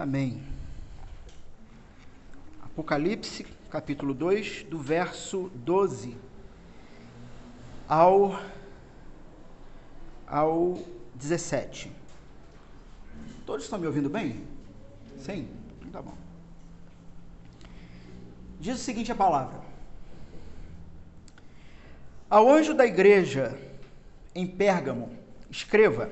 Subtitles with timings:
[0.00, 0.42] Amém.
[2.62, 6.16] Apocalipse, capítulo 2, do verso 12
[7.86, 8.40] ao,
[10.26, 10.82] ao
[11.14, 11.92] 17.
[13.44, 14.42] Todos estão me ouvindo bem?
[15.18, 15.46] Sim?
[15.78, 16.16] Então tá bom.
[18.58, 19.60] Diz o seguinte a palavra.
[22.30, 23.54] Ao anjo da igreja
[24.34, 25.14] em Pérgamo,
[25.50, 26.10] escreva: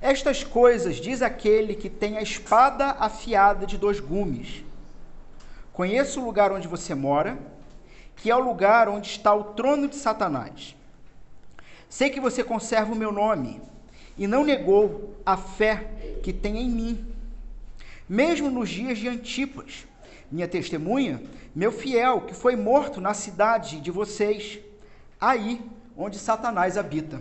[0.00, 4.64] Estas coisas diz aquele que tem a espada afiada de dois gumes.
[5.72, 7.36] Conheço o lugar onde você mora,
[8.14, 10.76] que é o lugar onde está o trono de Satanás.
[11.88, 13.60] Sei que você conserva o meu nome
[14.16, 15.88] e não negou a fé
[16.22, 17.06] que tem em mim,
[18.08, 19.86] mesmo nos dias de Antipas,
[20.30, 21.22] minha testemunha,
[21.54, 24.58] meu fiel, que foi morto na cidade de vocês,
[25.20, 25.60] aí
[25.96, 27.20] onde Satanás habita.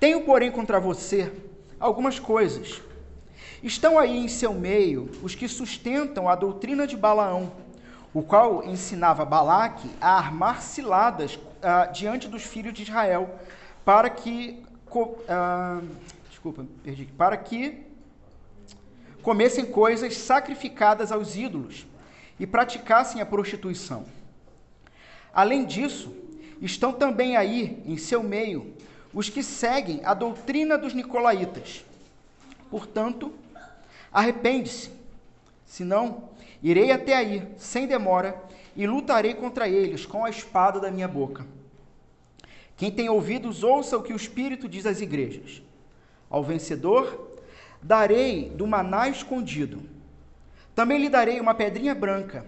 [0.00, 1.30] Tenho, porém, contra você
[1.78, 2.80] algumas coisas.
[3.62, 7.52] Estão aí em seu meio os que sustentam a doutrina de Balaão,
[8.14, 13.38] o qual ensinava Balaque a armar ciladas uh, diante dos filhos de Israel,
[13.84, 15.86] para que uh,
[16.30, 17.86] desculpa, perdi, para que
[19.22, 21.86] comessem coisas sacrificadas aos ídolos
[22.38, 24.06] e praticassem a prostituição.
[25.30, 26.10] Além disso,
[26.62, 28.74] estão também aí, em seu meio,
[29.12, 31.84] os que seguem a doutrina dos nicolaítas.
[32.70, 33.32] Portanto,
[34.12, 34.90] arrepende-se,
[35.66, 36.30] senão
[36.62, 38.40] irei até aí, sem demora,
[38.76, 41.44] e lutarei contra eles com a espada da minha boca.
[42.76, 45.62] Quem tem ouvidos, ouça o que o Espírito diz às igrejas.
[46.30, 47.30] Ao vencedor,
[47.82, 49.82] Darei do maná escondido.
[50.74, 52.46] Também lhe darei uma pedrinha branca,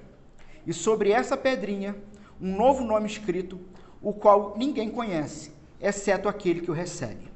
[0.66, 1.96] e sobre essa pedrinha
[2.40, 3.58] um novo nome escrito,
[4.00, 5.52] o qual ninguém conhece,
[5.82, 7.28] exceto aquele que o recebe.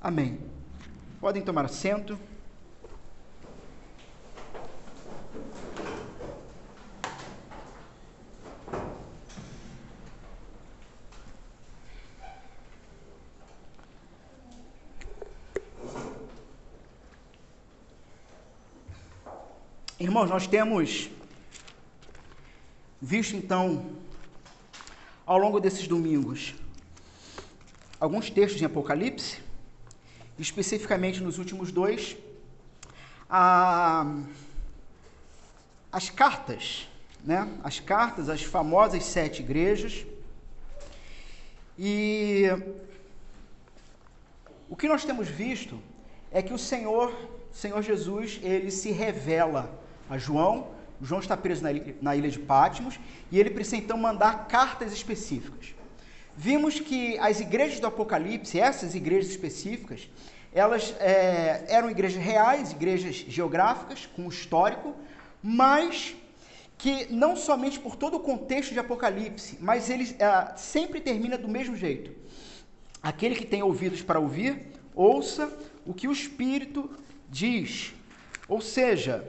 [0.00, 0.40] Amém.
[1.20, 2.18] Podem tomar assento.
[20.00, 21.08] Irmãos, nós temos
[23.00, 23.92] visto então,
[25.24, 26.54] ao longo desses domingos,
[28.02, 29.40] alguns textos em Apocalipse,
[30.36, 32.16] especificamente nos últimos dois,
[33.30, 34.04] a,
[35.92, 36.88] as cartas,
[37.24, 37.48] né?
[37.62, 40.04] As cartas, as famosas sete igrejas.
[41.78, 42.46] E
[44.68, 45.80] o que nós temos visto
[46.32, 47.14] é que o Senhor,
[47.52, 49.72] Senhor Jesus, ele se revela
[50.10, 50.72] a João.
[51.00, 51.62] João está preso
[52.00, 52.98] na ilha, de Patmos
[53.30, 55.72] e ele precisa então mandar cartas específicas.
[56.36, 60.08] Vimos que as igrejas do Apocalipse, essas igrejas específicas,
[60.52, 64.94] elas é, eram igrejas reais, igrejas geográficas, com histórico,
[65.42, 66.14] mas
[66.78, 71.48] que não somente por todo o contexto de Apocalipse, mas ele é, sempre termina do
[71.48, 72.10] mesmo jeito.
[73.02, 75.52] Aquele que tem ouvidos para ouvir, ouça
[75.86, 76.90] o que o Espírito
[77.28, 77.94] diz.
[78.48, 79.26] Ou seja,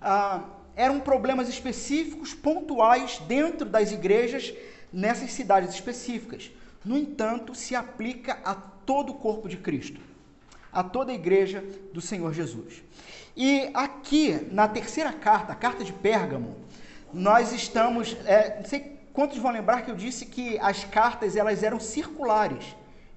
[0.00, 4.54] ah, eram problemas específicos, pontuais, dentro das igrejas,
[4.96, 6.50] nessas cidades específicas.
[6.82, 10.00] No entanto, se aplica a todo o corpo de Cristo,
[10.72, 11.62] a toda a igreja
[11.92, 12.82] do Senhor Jesus.
[13.36, 16.56] E aqui, na terceira carta, a carta de Pérgamo,
[17.12, 21.62] nós estamos, é, não sei quantos vão lembrar que eu disse que as cartas elas
[21.62, 22.64] eram circulares.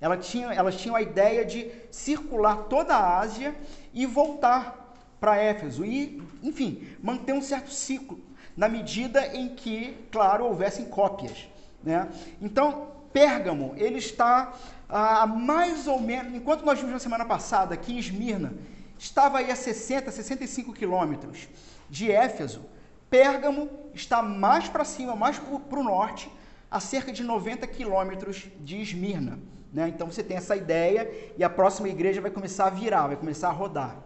[0.01, 3.56] Elas tinham, elas tinham a ideia de circular toda a Ásia
[3.94, 8.19] e voltar para Éfeso e, enfim, manter um certo ciclo,
[8.56, 11.47] na medida em que, claro, houvessem cópias.
[11.84, 12.07] Né?
[12.41, 14.53] Então, Pérgamo, ele está
[14.88, 18.53] a mais ou menos, enquanto nós vimos na semana passada que em Esmirna
[18.97, 21.47] estava aí a 60, 65 quilômetros
[21.90, 22.66] de Éfeso,
[23.09, 26.29] Pérgamo está mais para cima, mais para o norte,
[26.69, 29.40] a cerca de 90 quilômetros de Esmirna.
[29.73, 29.88] Né?
[29.90, 33.50] Então você tem essa ideia e a próxima igreja vai começar a virar, vai começar
[33.50, 33.97] a rodar.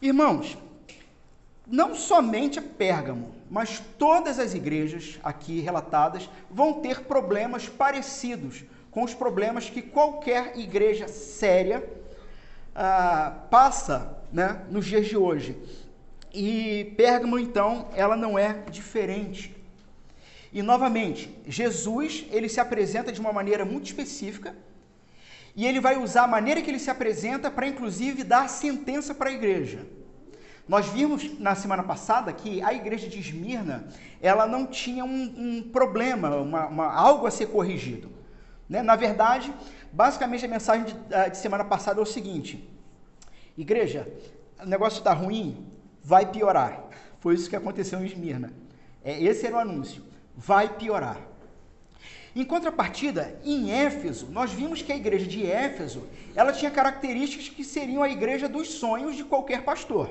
[0.00, 0.56] Irmãos,
[1.66, 9.12] não somente Pérgamo, mas todas as igrejas aqui relatadas vão ter problemas parecidos com os
[9.12, 11.84] problemas que qualquer igreja séria
[12.74, 15.58] ah, passa né, nos dias de hoje.
[16.32, 19.56] E Pérgamo, então, ela não é diferente.
[20.52, 24.54] E novamente, Jesus ele se apresenta de uma maneira muito específica
[25.56, 29.30] e ele vai usar a maneira que ele se apresenta para, inclusive, dar sentença para
[29.30, 29.86] a igreja.
[30.68, 33.88] Nós vimos na semana passada que a igreja de Esmirna
[34.20, 38.10] ela não tinha um, um problema, uma, uma, algo a ser corrigido.
[38.68, 38.82] Né?
[38.82, 39.52] Na verdade,
[39.92, 42.68] basicamente a mensagem de, de semana passada é o seguinte:
[43.58, 44.10] Igreja,
[44.62, 45.66] o negócio está ruim,
[46.02, 46.84] vai piorar.
[47.18, 48.52] Foi isso que aconteceu em Esmirna.
[49.04, 50.02] É, esse era o anúncio.
[50.36, 51.18] Vai piorar.
[52.34, 57.64] Em contrapartida, em Éfeso, nós vimos que a igreja de Éfeso, ela tinha características que
[57.64, 60.08] seriam a igreja dos sonhos de qualquer pastor.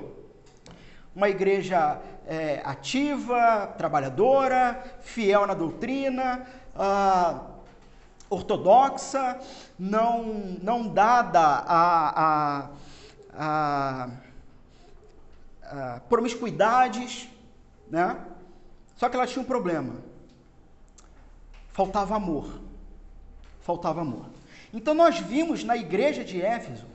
[1.15, 6.45] Uma igreja é, ativa, trabalhadora, fiel na doutrina,
[6.75, 7.41] ah,
[8.29, 9.39] ortodoxa,
[9.77, 10.23] não,
[10.61, 12.69] não dada a, a,
[13.33, 14.09] a,
[15.63, 17.27] a promiscuidades,
[17.89, 18.17] né?
[18.95, 20.09] Só que ela tinha um problema
[21.79, 22.59] faltava amor.
[23.61, 24.25] Faltava amor.
[24.73, 26.85] Então nós vimos na igreja de Éfeso,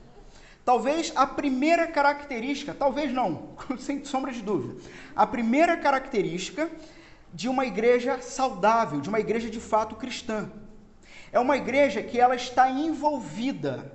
[0.65, 4.81] talvez a primeira característica, talvez não, sem sombra de dúvida,
[5.15, 6.69] a primeira característica
[7.31, 10.49] de uma igreja saudável, de uma igreja de fato cristã.
[11.31, 13.93] É uma igreja que ela está envolvida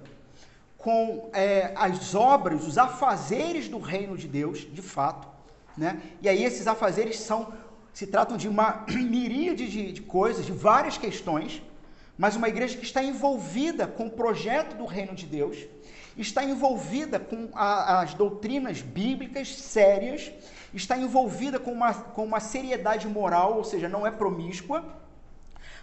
[0.76, 5.28] com é, as obras, os afazeres do reino de Deus, de fato,
[5.76, 6.00] né?
[6.22, 7.52] E aí esses afazeres são
[7.92, 11.62] se tratam de uma miríade de, de coisas, de várias questões,
[12.16, 15.56] mas uma igreja que está envolvida com o projeto do reino de Deus,
[16.16, 20.32] está envolvida com a, as doutrinas bíblicas sérias,
[20.72, 24.84] está envolvida com uma, com uma seriedade moral, ou seja, não é promíscua,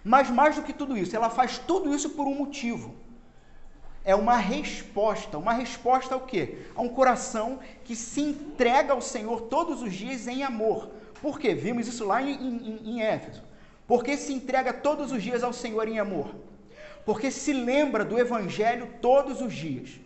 [0.04, 2.96] mas mais do que tudo isso, ela faz tudo isso por um motivo.
[4.06, 5.38] É uma resposta.
[5.38, 6.60] Uma resposta ao quê?
[6.76, 10.90] A um coração que se entrega ao Senhor todos os dias em amor.
[11.22, 11.54] Por quê?
[11.54, 13.44] Vimos isso lá em, em, em Éfeso.
[13.86, 16.34] Porque se entrega todos os dias ao Senhor em amor.
[17.06, 20.00] Porque se lembra do Evangelho todos os dias.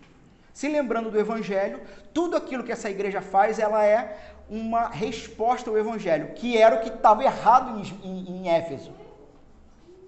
[0.53, 1.81] Se lembrando do Evangelho,
[2.13, 4.17] tudo aquilo que essa igreja faz, ela é
[4.49, 8.91] uma resposta ao Evangelho, que era o que estava errado em, em, em Éfeso.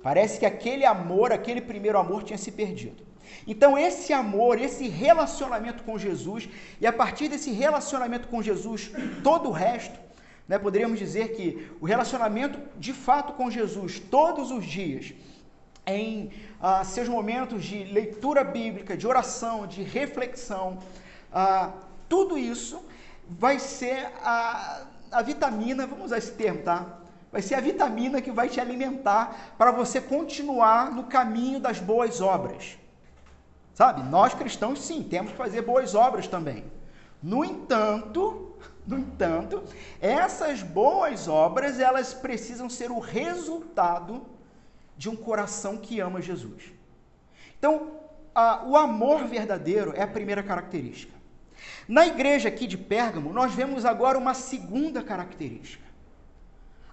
[0.02, 3.04] Parece que aquele amor, aquele primeiro amor tinha se perdido.
[3.48, 6.50] Então, esse amor, esse relacionamento com Jesus,
[6.80, 8.92] e a partir desse relacionamento com Jesus,
[9.24, 9.98] todo o resto,
[10.48, 10.58] né?
[10.58, 15.14] Poderíamos dizer que o relacionamento de fato com Jesus todos os dias,
[15.86, 16.32] em
[16.62, 20.80] ah, seus momentos de leitura bíblica, de oração, de reflexão,
[21.32, 21.72] ah,
[22.08, 22.84] tudo isso
[23.28, 27.00] vai ser a, a vitamina, vamos usar esse termo, tá?
[27.32, 32.22] Vai ser a vitamina que vai te alimentar para você continuar no caminho das boas
[32.22, 32.78] obras.
[33.74, 34.04] Sabe?
[34.04, 36.64] Nós cristãos, sim, temos que fazer boas obras também.
[37.22, 38.56] No entanto,
[38.86, 39.64] no entanto,
[40.00, 44.22] essas boas obras, elas precisam ser o resultado
[44.98, 46.72] de um coração que ama Jesus.
[47.58, 48.00] Então,
[48.34, 51.14] a, o amor verdadeiro é a primeira característica.
[51.88, 55.84] Na igreja aqui de Pérgamo, nós vemos agora uma segunda característica.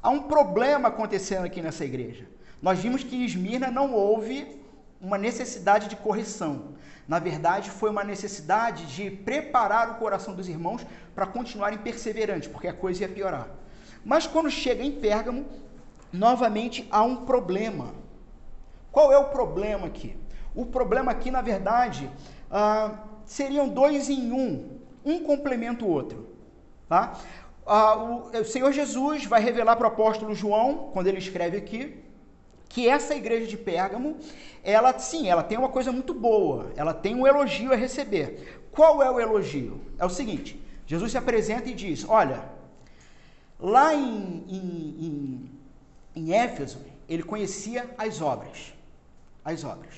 [0.02, 2.26] Há um problema acontecendo aqui nessa igreja.
[2.62, 4.60] Nós vimos que em Esmirna não houve
[5.00, 6.74] uma necessidade de correção.
[7.08, 12.68] Na verdade, foi uma necessidade de preparar o coração dos irmãos para continuarem perseverantes, porque
[12.68, 13.48] a coisa ia piorar.
[14.04, 15.46] Mas quando chega em Pérgamo,
[16.12, 17.94] novamente há um problema.
[18.90, 20.16] Qual é o problema aqui?
[20.54, 22.10] O problema aqui, na verdade,
[22.50, 26.28] ah, seriam dois em um, um complementa o outro.
[26.88, 27.16] Tá?
[27.66, 32.02] Ah, o, o Senhor Jesus vai revelar para o apóstolo João, quando ele escreve aqui,
[32.68, 34.16] que essa igreja de Pérgamo,
[34.62, 38.60] ela sim, ela tem uma coisa muito boa, ela tem um elogio a receber.
[38.70, 39.80] Qual é o elogio?
[39.98, 42.44] É o seguinte: Jesus se apresenta e diz: Olha,
[43.58, 45.50] lá em, em, em,
[46.20, 48.74] em Éfeso, ele conhecia as obras.
[49.44, 49.94] As obras.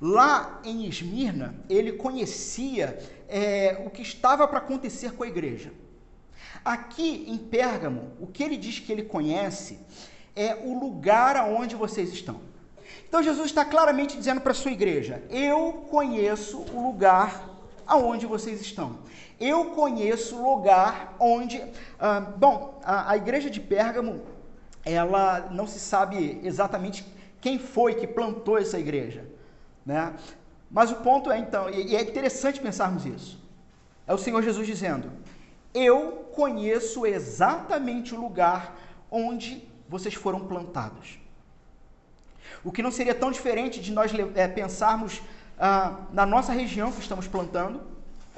[0.00, 5.72] Lá em Esmirna, ele conhecia é, o que estava para acontecer com a igreja.
[6.64, 9.78] Aqui em Pérgamo, o que ele diz que ele conhece
[10.36, 12.40] é o lugar aonde vocês estão.
[13.08, 17.48] Então Jesus está claramente dizendo para a sua igreja: Eu conheço o lugar
[17.86, 18.98] aonde vocês estão.
[19.40, 21.64] Eu conheço o lugar onde.
[21.98, 24.22] Ah, bom, a, a igreja de Pérgamo,
[24.92, 27.04] ela não se sabe exatamente
[27.40, 29.24] quem foi que plantou essa igreja,
[29.84, 30.14] né?
[30.70, 33.42] Mas o ponto é então, e é interessante pensarmos isso.
[34.06, 35.10] É o Senhor Jesus dizendo:
[35.74, 38.76] Eu conheço exatamente o lugar
[39.10, 41.18] onde vocês foram plantados.
[42.64, 45.22] O que não seria tão diferente de nós é, pensarmos
[45.58, 47.82] ah, na nossa região que estamos plantando,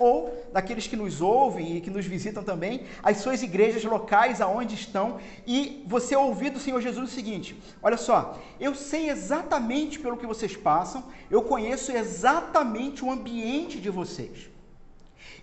[0.01, 4.75] ou daqueles que nos ouvem e que nos visitam também, as suas igrejas locais aonde
[4.75, 10.17] estão, e você ouvir do Senhor Jesus o seguinte: olha só, eu sei exatamente pelo
[10.17, 14.51] que vocês passam, eu conheço exatamente o ambiente de vocês.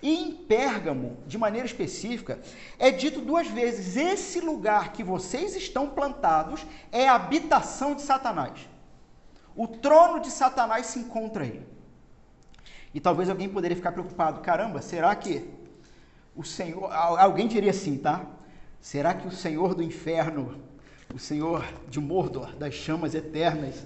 [0.01, 2.39] E em Pérgamo, de maneira específica,
[2.77, 8.67] é dito duas vezes: esse lugar que vocês estão plantados é a habitação de Satanás.
[9.55, 11.76] O trono de Satanás se encontra aí.
[12.97, 15.47] E talvez alguém poderia ficar preocupado: caramba, será que
[16.35, 18.25] o Senhor, alguém diria assim, tá?
[18.81, 20.59] Será que o Senhor do inferno,
[21.13, 23.85] o Senhor de Mordor, das chamas eternas,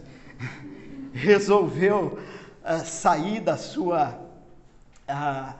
[1.12, 2.20] resolveu
[2.63, 4.18] uh, sair da sua
[5.10, 5.60] uh,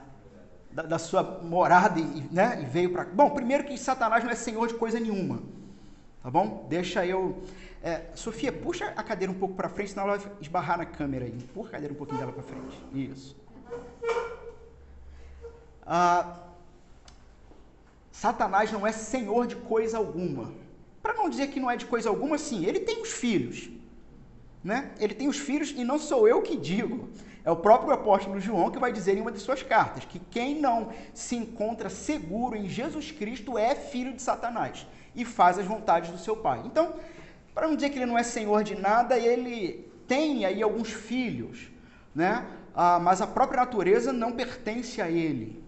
[0.70, 3.04] da, da, sua morada e, né, e veio para.
[3.04, 5.42] Bom, primeiro que Satanás não é senhor de coisa nenhuma,
[6.22, 6.66] tá bom?
[6.70, 7.42] Deixa eu.
[7.82, 11.26] É, Sofia, puxa a cadeira um pouco para frente, senão ela vai esbarrar na câmera
[11.26, 11.36] aí.
[11.52, 12.80] Puxa a cadeira um pouquinho dela para frente.
[12.94, 13.41] Isso.
[15.86, 16.38] Ah,
[18.10, 20.54] Satanás não é senhor de coisa alguma.
[21.02, 23.68] Para não dizer que não é de coisa alguma, sim, ele tem os filhos.
[24.62, 24.92] Né?
[25.00, 27.08] Ele tem os filhos e não sou eu que digo.
[27.44, 30.60] É o próprio apóstolo João que vai dizer em uma de suas cartas que quem
[30.60, 36.10] não se encontra seguro em Jesus Cristo é filho de Satanás e faz as vontades
[36.10, 36.62] do seu pai.
[36.64, 36.94] Então,
[37.52, 41.68] para não dizer que ele não é senhor de nada, ele tem aí alguns filhos,
[42.14, 42.46] né?
[42.74, 45.62] Ah, mas a própria natureza não pertence a ele.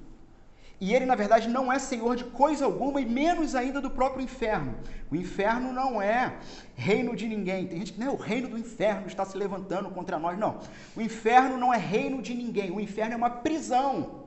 [0.80, 4.23] E ele, na verdade, não é senhor de coisa alguma e menos ainda do próprio
[4.23, 4.75] inferno.
[5.11, 6.37] O inferno não é
[6.75, 7.66] reino de ninguém.
[7.66, 10.38] Tem gente que, não, o reino do inferno está se levantando contra nós.
[10.38, 10.61] Não.
[10.96, 12.70] O inferno não é reino de ninguém.
[12.70, 14.25] O inferno é uma prisão.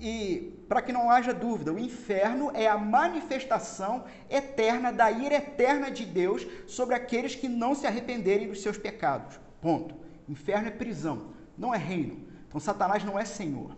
[0.00, 5.90] E, para que não haja dúvida, o inferno é a manifestação eterna da ira eterna
[5.90, 9.38] de Deus sobre aqueles que não se arrependerem dos seus pecados.
[9.60, 9.94] Ponto.
[10.28, 12.20] Inferno é prisão, não é reino.
[12.48, 13.76] Então, Satanás não é senhor.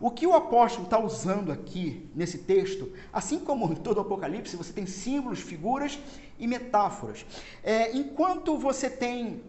[0.00, 4.56] O que o apóstolo está usando aqui nesse texto, assim como em todo o Apocalipse,
[4.56, 5.98] você tem símbolos, figuras
[6.38, 7.26] e metáforas.
[7.64, 9.42] É, enquanto você tem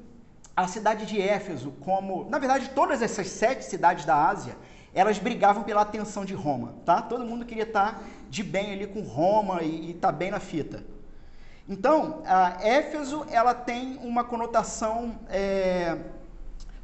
[0.56, 4.58] a cidade de Éfeso como, na verdade, todas essas sete cidades da Ásia,
[4.94, 7.00] elas brigavam pela atenção de Roma, tá?
[7.00, 10.40] Todo mundo queria estar tá de bem ali com Roma e estar tá bem na
[10.40, 10.84] fita.
[11.68, 15.96] Então, a Éfeso, ela tem uma conotação é,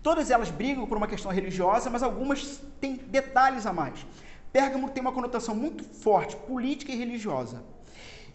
[0.05, 4.05] Todas elas brigam por uma questão religiosa, mas algumas têm detalhes a mais.
[4.53, 7.63] Pérgamo tem uma conotação muito forte, política e religiosa.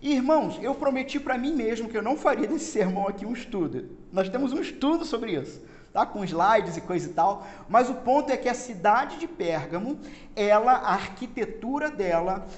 [0.02, 3.34] E, irmãos, eu prometi para mim mesmo que eu não faria desse sermão aqui um
[3.34, 3.96] estudo.
[4.12, 5.62] Nós temos um estudo sobre isso,
[5.92, 6.04] tá?
[6.04, 7.46] Com slides e coisa e tal.
[7.68, 9.96] Mas o ponto é que a cidade de Pérgamo,
[10.34, 12.48] ela, a arquitetura dela,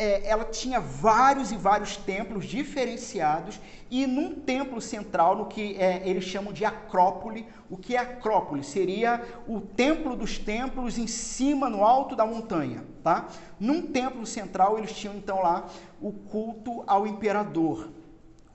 [0.00, 6.00] é, ela tinha vários e vários templos diferenciados e num templo central, no que é,
[6.08, 7.46] eles chamam de Acrópole.
[7.68, 8.64] O que é Acrópole?
[8.64, 12.82] Seria o templo dos templos em cima, no alto da montanha.
[13.04, 13.28] Tá?
[13.58, 15.68] Num templo central, eles tinham então lá
[16.00, 17.90] o culto ao imperador,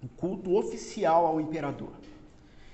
[0.01, 1.91] o culto oficial ao imperador.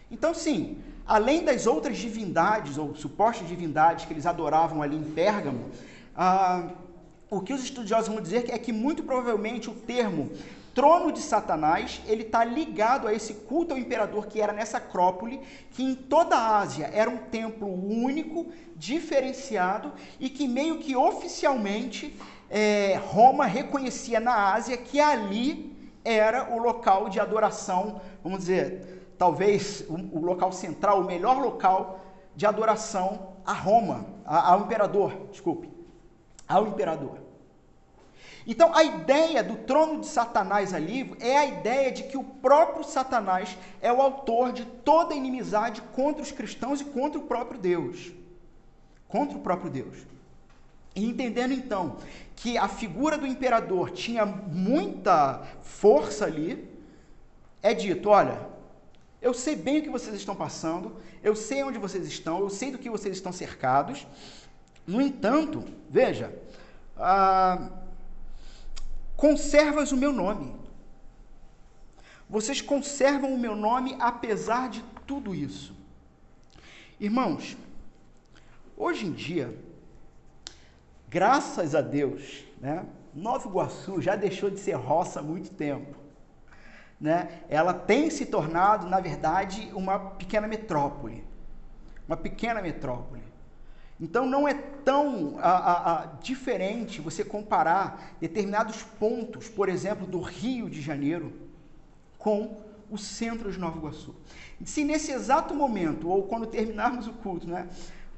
[0.09, 5.69] Então, sim, além das outras divindades ou supostas divindades que eles adoravam ali em Pérgamo,
[6.15, 6.69] ah,
[7.31, 10.29] o que os estudiosos vão dizer é que muito provavelmente o termo
[10.73, 15.39] trono de Satanás, ele está ligado a esse culto ao imperador que era nessa Acrópole,
[15.71, 22.17] que em toda a Ásia era um templo único, diferenciado e que meio que oficialmente
[22.49, 25.73] é, Roma reconhecia na Ásia que ali
[26.03, 32.03] era o local de adoração, vamos dizer, talvez o, o local central, o melhor local
[32.35, 35.69] de adoração a Roma, ao imperador, desculpe,
[36.47, 37.20] ao imperador.
[38.45, 42.83] Então, a ideia do trono de Satanás ali é a ideia de que o próprio
[42.83, 48.11] Satanás é o autor de toda inimizade contra os cristãos e contra o próprio Deus.
[49.07, 49.97] Contra o próprio Deus.
[50.95, 51.97] E entendendo então
[52.35, 56.67] que a figura do imperador tinha muita força ali,
[57.61, 58.49] é dito: olha,
[59.21, 62.71] eu sei bem o que vocês estão passando, eu sei onde vocês estão, eu sei
[62.71, 64.07] do que vocês estão cercados.
[64.85, 66.33] No entanto, veja,
[66.97, 67.69] ah,
[69.21, 70.51] conservas o meu nome.
[72.27, 75.75] Vocês conservam o meu nome apesar de tudo isso.
[76.99, 77.55] Irmãos,
[78.75, 79.55] hoje em dia,
[81.07, 85.95] graças a Deus, né, Nova Iguaçu já deixou de ser roça há muito tempo.
[86.99, 87.43] Né?
[87.47, 91.23] Ela tem se tornado, na verdade, uma pequena metrópole.
[92.07, 93.21] Uma pequena metrópole.
[94.01, 100.19] Então não é tão a, a, a, diferente você comparar determinados pontos, por exemplo, do
[100.19, 101.31] Rio de Janeiro,
[102.17, 102.57] com
[102.89, 104.15] o centro de Nova Iguaçu.
[104.65, 107.69] Se nesse exato momento, ou quando terminarmos o culto, né,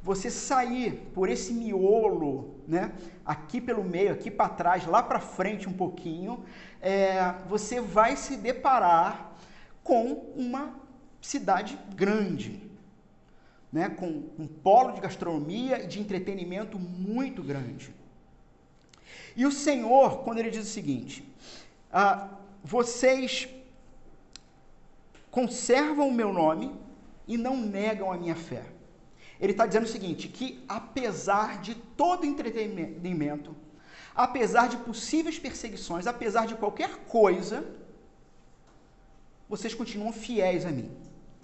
[0.02, 2.94] você sair por esse miolo, né,
[3.25, 6.44] aqui pelo meio, aqui para trás, lá para frente um pouquinho,
[6.82, 9.34] é, você vai se deparar
[9.84, 10.74] com uma
[11.22, 12.73] cidade grande,
[13.74, 17.92] né, com um polo de gastronomia e de entretenimento muito grande.
[19.36, 21.27] E o Senhor, quando ele diz o seguinte:
[21.92, 22.30] ah,
[22.63, 23.50] vocês
[25.32, 26.72] conservam o meu nome
[27.27, 28.63] e não negam a minha fé.
[29.39, 33.56] ele está dizendo o seguinte: que apesar de todo entretenimento,
[34.13, 37.65] apesar de possíveis perseguições, apesar de qualquer coisa,
[39.50, 40.92] vocês continuam fiéis a mim,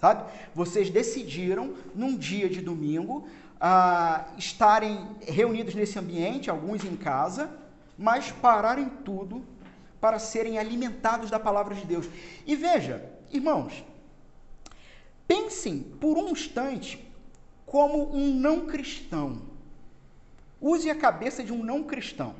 [0.00, 0.24] sabe?
[0.54, 7.50] Vocês decidiram, num dia de domingo, uh, estarem reunidos nesse ambiente, alguns em casa,
[7.98, 9.44] mas pararem tudo
[10.00, 12.08] para serem alimentados da palavra de Deus.
[12.46, 13.84] E veja, irmãos,
[15.28, 17.06] pensem por um instante
[17.66, 19.42] como um não cristão.
[20.60, 22.34] Use a cabeça de um não cristão.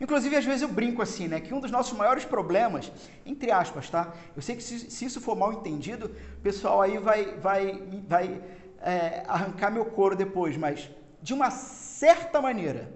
[0.00, 1.40] Inclusive, às vezes eu brinco assim, né?
[1.40, 2.92] Que um dos nossos maiores problemas,
[3.26, 4.14] entre aspas, tá?
[4.36, 8.42] Eu sei que se, se isso for mal entendido, o pessoal aí vai, vai, vai
[8.80, 10.88] é, arrancar meu couro depois, mas
[11.20, 12.92] de uma certa maneira,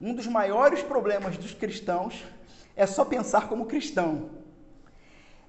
[0.00, 2.24] um dos maiores problemas dos cristãos
[2.74, 4.30] é só pensar como cristão.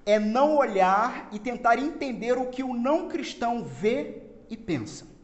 [0.04, 5.15] É não olhar e tentar entender o que o não cristão vê e pensa.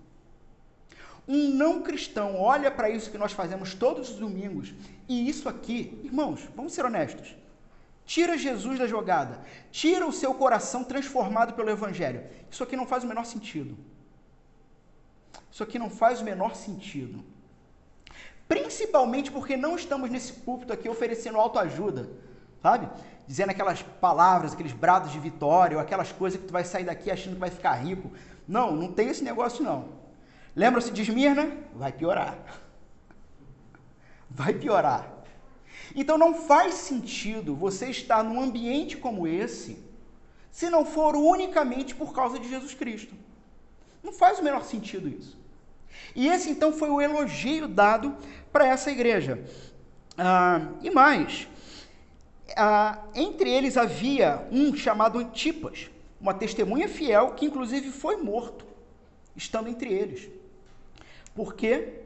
[1.35, 4.75] Um não cristão olha para isso que nós fazemos todos os domingos
[5.09, 7.35] e isso aqui, irmãos, vamos ser honestos.
[8.05, 12.23] Tira Jesus da jogada, tira o seu coração transformado pelo Evangelho.
[12.51, 13.79] Isso aqui não faz o menor sentido.
[15.51, 17.25] Isso aqui não faz o menor sentido.
[18.47, 22.11] Principalmente porque não estamos nesse púlpito aqui oferecendo autoajuda,
[22.61, 22.91] sabe?
[23.27, 27.11] Dizendo aquelas palavras, aqueles brados de vitória, ou aquelas coisas que tu vai sair daqui
[27.11, 28.13] achando que vai ficar rico.
[28.47, 30.02] Não, não tem esse negócio não.
[30.55, 31.51] Lembra-se de Esmirna?
[31.75, 32.39] Vai piorar.
[34.29, 35.11] Vai piorar.
[35.95, 39.79] Então não faz sentido você estar num ambiente como esse
[40.51, 43.15] se não for unicamente por causa de Jesus Cristo.
[44.03, 45.39] Não faz o menor sentido isso.
[46.15, 48.17] E esse então foi o elogio dado
[48.53, 49.43] para essa igreja.
[50.17, 51.49] Ah, e mais,
[52.57, 55.91] ah, entre eles havia um chamado Antipas,
[56.21, 58.67] uma testemunha fiel que inclusive foi morto,
[59.35, 60.29] estando entre eles.
[61.35, 62.01] Por quê?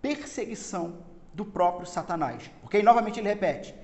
[0.00, 0.98] Perseguição
[1.32, 2.50] do próprio Satanás.
[2.60, 3.74] Porque aí novamente ele repete: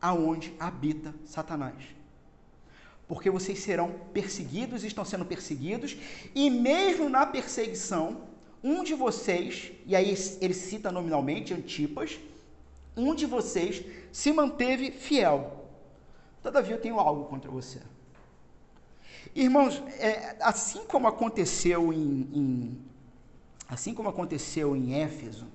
[0.00, 1.74] aonde habita Satanás.
[3.08, 5.96] Porque vocês serão perseguidos, estão sendo perseguidos,
[6.34, 8.22] e mesmo na perseguição,
[8.62, 12.18] um de vocês, e aí ele cita nominalmente Antipas,
[12.96, 15.68] um de vocês se manteve fiel.
[16.42, 17.80] Todavia eu tenho algo contra você.
[19.34, 22.78] Irmãos, é, assim como aconteceu em, em
[23.72, 25.46] assim como aconteceu em Éfeso,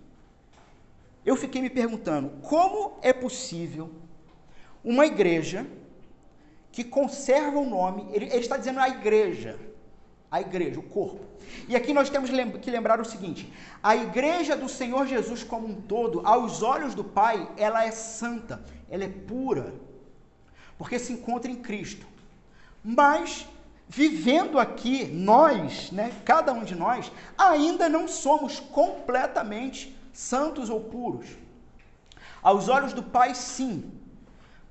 [1.23, 3.91] eu fiquei me perguntando como é possível
[4.83, 5.67] uma igreja
[6.71, 9.59] que conserva o nome, ele, ele, está dizendo a igreja,
[10.31, 11.23] a igreja, o corpo.
[11.67, 13.53] E aqui nós temos que lembrar o seguinte:
[13.83, 18.65] a igreja do Senhor Jesus como um todo, aos olhos do Pai, ela é santa,
[18.89, 19.75] ela é pura,
[20.75, 22.07] porque se encontra em Cristo.
[22.83, 23.47] Mas
[23.87, 31.27] vivendo aqui, nós, né, cada um de nós, ainda não somos completamente santos ou puros.
[32.41, 33.91] Aos olhos do Pai, sim,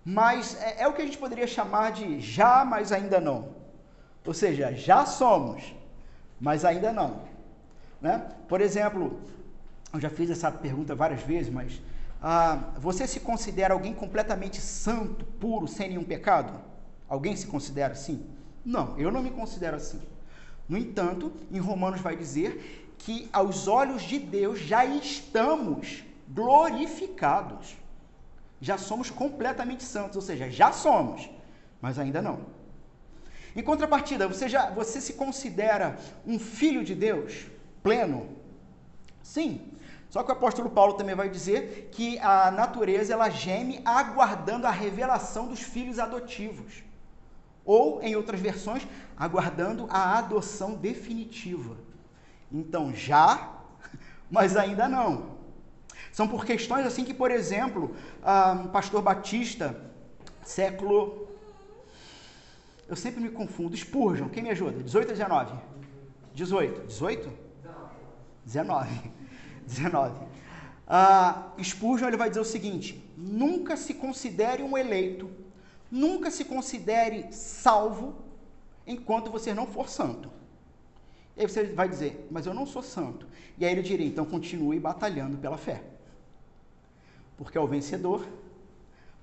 [0.05, 3.49] mas é, é o que a gente poderia chamar de já, mas ainda não.
[4.25, 5.75] Ou seja, já somos,
[6.41, 7.23] mas ainda não.
[8.01, 8.31] Né?
[8.47, 9.21] Por exemplo,
[9.93, 11.81] eu já fiz essa pergunta várias vezes, mas
[12.21, 16.61] ah, você se considera alguém completamente santo, puro, sem nenhum pecado?
[17.09, 18.36] Alguém se considera assim?
[18.67, 20.03] Não, eu não me considero assim.
[20.69, 27.77] No entanto, em Romanos vai dizer que aos olhos de Deus já estamos glorificados.
[28.61, 31.31] Já somos completamente santos, ou seja, já somos,
[31.81, 32.41] mas ainda não.
[33.55, 37.47] Em contrapartida, você já você se considera um filho de Deus
[37.85, 38.37] pleno?
[39.23, 39.61] Sim.
[40.11, 44.73] Só que o apóstolo Paulo também vai dizer que a natureza ela geme aguardando a
[44.73, 46.86] revelação dos filhos adotivos
[47.67, 51.77] ou, em outras versões, aguardando a adoção definitiva.
[52.51, 53.53] Então, já,
[54.31, 55.37] mas ainda não.
[56.13, 57.95] São por questões assim que, por exemplo,
[58.65, 59.79] um pastor Batista,
[60.45, 61.27] século.
[62.89, 63.77] Eu sempre me confundo.
[63.77, 64.83] Spurgeon, quem me ajuda?
[64.83, 65.59] 18 ou 19?
[66.33, 66.87] 18.
[66.87, 67.31] 18?
[68.45, 69.13] 19.
[69.67, 70.15] 19.
[70.87, 75.29] Uh, Spurgeon ele vai dizer o seguinte: nunca se considere um eleito
[75.91, 78.15] Nunca se considere salvo
[78.87, 80.31] enquanto você não for santo.
[81.37, 83.27] E aí você vai dizer, mas eu não sou santo.
[83.59, 85.83] E aí ele diria, então continue batalhando pela fé.
[87.37, 88.27] Porque é o vencedor,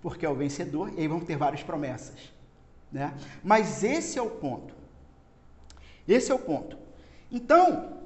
[0.02, 2.32] porque é o vencedor, e aí vão ter várias promessas.
[2.92, 3.18] Né?
[3.44, 4.76] Mas esse é o ponto.
[6.08, 6.78] Esse é o ponto.
[7.32, 8.03] Então,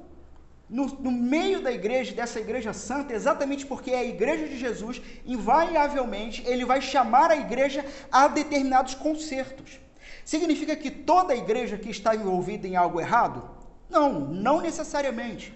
[0.68, 5.00] no, no, meio da igreja, dessa igreja santa, exatamente porque é a igreja de Jesus,
[5.24, 9.80] invariavelmente ele vai chamar a igreja a determinados concertos.
[10.24, 13.48] Significa que toda a igreja que está envolvida em algo errado?
[13.88, 15.54] Não, não necessariamente.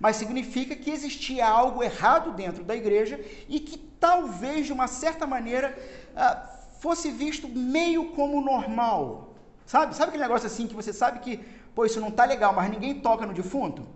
[0.00, 5.26] Mas significa que existia algo errado dentro da igreja e que talvez, de uma certa
[5.26, 5.76] maneira,
[6.14, 6.48] ah,
[6.80, 9.34] fosse visto meio como normal.
[9.66, 9.94] Sabe?
[9.94, 11.38] Sabe aquele negócio assim que você sabe que,
[11.74, 13.86] pô, isso não tá legal, mas ninguém toca no defunto?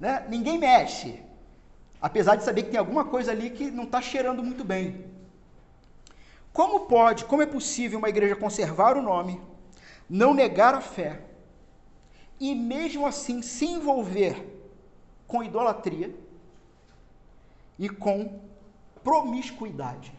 [0.00, 0.26] Né?
[0.28, 1.22] Ninguém mexe.
[2.00, 5.04] Apesar de saber que tem alguma coisa ali que não está cheirando muito bem.
[6.50, 9.40] Como pode, como é possível uma igreja conservar o nome,
[10.08, 11.20] não negar a fé
[12.40, 14.34] e mesmo assim se envolver
[15.28, 16.12] com idolatria
[17.78, 18.40] e com
[19.04, 20.12] promiscuidade?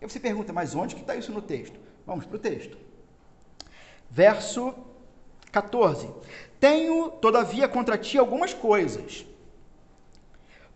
[0.00, 1.80] E você pergunta, mas onde que está isso no texto?
[2.06, 2.76] Vamos para o texto.
[4.10, 4.74] Verso
[5.50, 6.08] 14.
[6.60, 9.24] Tenho, todavia, contra ti algumas coisas.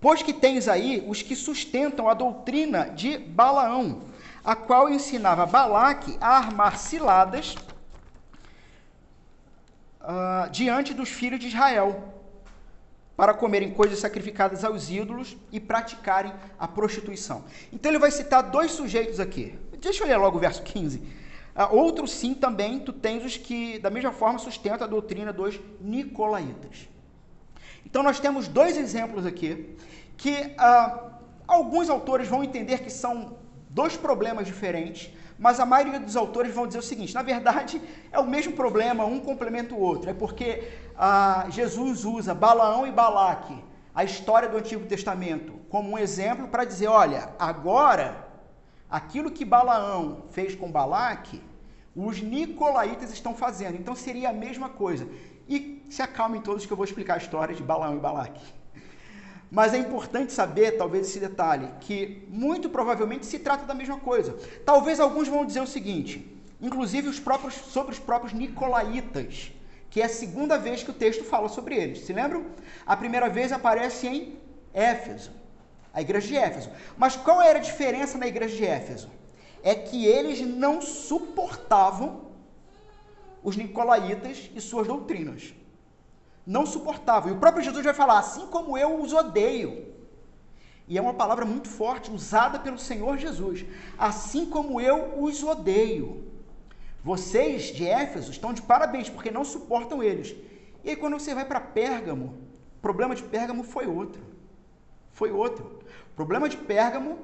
[0.00, 4.02] Pois que tens aí os que sustentam a doutrina de Balaão,
[4.42, 7.54] a qual ensinava Balaque a armar ciladas
[10.00, 12.14] uh, diante dos filhos de Israel,
[13.16, 17.44] para comerem coisas sacrificadas aos ídolos e praticarem a prostituição.
[17.72, 19.58] Então ele vai citar dois sujeitos aqui.
[19.78, 21.23] Deixa eu ler logo o verso 15.
[21.54, 25.60] Ah, outro sim também, tu tens os que, da mesma forma, sustentam a doutrina dos
[25.80, 26.88] nicolaítas.
[27.86, 29.76] Então nós temos dois exemplos aqui
[30.16, 31.10] que uh,
[31.46, 33.36] alguns autores vão entender que são
[33.70, 38.18] dois problemas diferentes, mas a maioria dos autores vão dizer o seguinte: na verdade, é
[38.18, 40.10] o mesmo problema, um complementa o outro.
[40.10, 43.62] É porque ah, Jesus usa Balaão e Balaque,
[43.94, 48.23] a história do Antigo Testamento, como um exemplo para dizer: olha, agora,
[48.94, 51.42] aquilo que Balaão fez com Balaque,
[51.96, 53.76] os nicolaítas estão fazendo.
[53.76, 55.08] Então seria a mesma coisa.
[55.48, 58.54] E se acalmem todos que eu vou explicar a história de Balaão e Balaque.
[59.50, 64.38] Mas é importante saber, talvez, esse detalhe, que muito provavelmente se trata da mesma coisa.
[64.64, 69.50] Talvez alguns vão dizer o seguinte, inclusive os próprios, sobre os próprios nicolaítas,
[69.90, 72.06] que é a segunda vez que o texto fala sobre eles.
[72.06, 72.46] Se lembram?
[72.86, 74.38] A primeira vez aparece em
[74.72, 75.32] Éfeso,
[75.94, 76.70] a igreja de Éfeso.
[76.98, 79.08] Mas qual era a diferença na igreja de Éfeso?
[79.62, 82.32] É que eles não suportavam
[83.42, 85.54] os nicolaítas e suas doutrinas
[86.46, 87.30] não suportavam.
[87.30, 89.92] E o próprio Jesus vai falar: assim como eu os odeio.
[90.86, 93.64] E é uma palavra muito forte, usada pelo Senhor Jesus.
[93.96, 96.24] Assim como eu os odeio.
[97.02, 100.36] Vocês de Éfeso estão de parabéns, porque não suportam eles.
[100.82, 102.38] E aí, quando você vai para Pérgamo,
[102.76, 104.22] o problema de Pérgamo foi outro.
[105.14, 105.80] Foi outro.
[106.12, 107.18] O problema de Pérgamo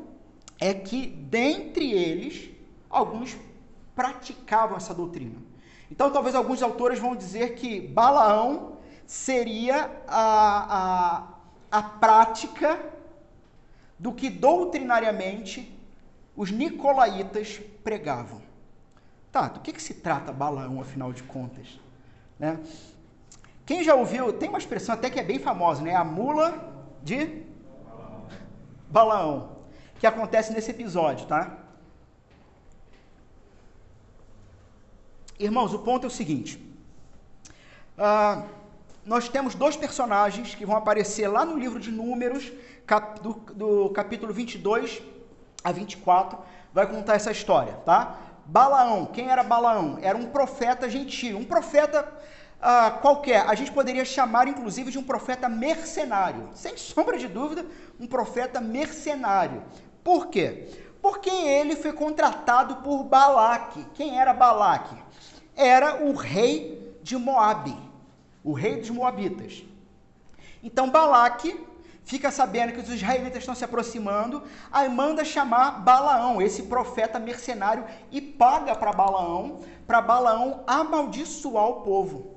[0.59, 2.51] é que, dentre eles,
[2.89, 3.37] alguns
[3.95, 5.37] praticavam essa doutrina.
[5.91, 11.27] Então, talvez alguns autores vão dizer que Balaão seria a,
[11.73, 12.81] a, a prática
[13.99, 15.77] do que doutrinariamente
[16.37, 18.41] os nicolaítas pregavam.
[19.33, 21.81] Tá, do que, que se trata Balaão, afinal de contas?
[22.39, 22.59] Né?
[23.67, 25.95] Quem já ouviu, tem uma expressão até que é bem famosa, né?
[25.95, 26.73] A mula
[27.03, 27.50] de
[28.91, 29.57] Balaão,
[30.01, 31.57] que acontece nesse episódio, tá?
[35.39, 36.59] Irmãos, o ponto é o seguinte.
[37.97, 38.45] Uh,
[39.07, 42.53] nós temos dois personagens que vão aparecer lá no livro de Números,
[42.85, 45.01] cap, do, do capítulo 22
[45.63, 46.39] a 24,
[46.73, 48.19] vai contar essa história, tá?
[48.45, 49.99] Balaão, quem era Balaão?
[50.03, 52.13] Era um profeta gentil, um profeta
[52.61, 53.45] uh, qualquer.
[53.49, 56.49] A gente poderia chamar, inclusive, de um profeta mercenário.
[56.55, 57.67] Sem sombra de dúvida,
[57.99, 59.63] um profeta mercenário.
[60.05, 60.69] Por quê?
[61.03, 63.85] Porque ele foi contratado por Balaque.
[63.95, 64.97] Quem era Balaque?
[65.57, 67.91] Era o rei de Moabe
[68.45, 69.65] o rei dos Moabitas.
[70.63, 71.67] Então Balaque
[72.05, 74.43] fica sabendo que os israelitas estão se aproximando,
[74.73, 81.81] aí manda chamar Balaão, esse profeta mercenário, e paga para Balaão, para Balaão amaldiçoar o
[81.83, 82.30] povo.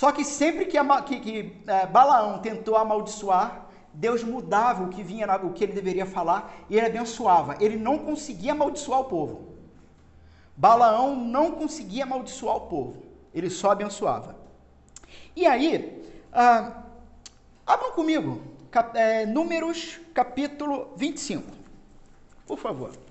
[0.00, 5.26] Só que sempre que, que, que é, Balaão tentou amaldiçoar, Deus mudava o que vinha,
[5.44, 7.58] o que ele deveria falar e ele abençoava.
[7.60, 9.56] Ele não conseguia amaldiçoar o povo.
[10.56, 13.02] Balaão não conseguia amaldiçoar o povo.
[13.34, 14.36] Ele só abençoava.
[15.36, 16.82] E aí, ah,
[17.66, 21.44] abram comigo, cap, é, Números capítulo 25,
[22.46, 23.09] por favor.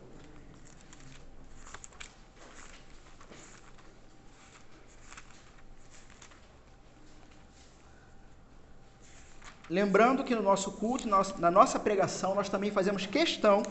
[9.69, 13.61] Lembrando que no nosso culto, na nossa pregação, nós também fazemos questão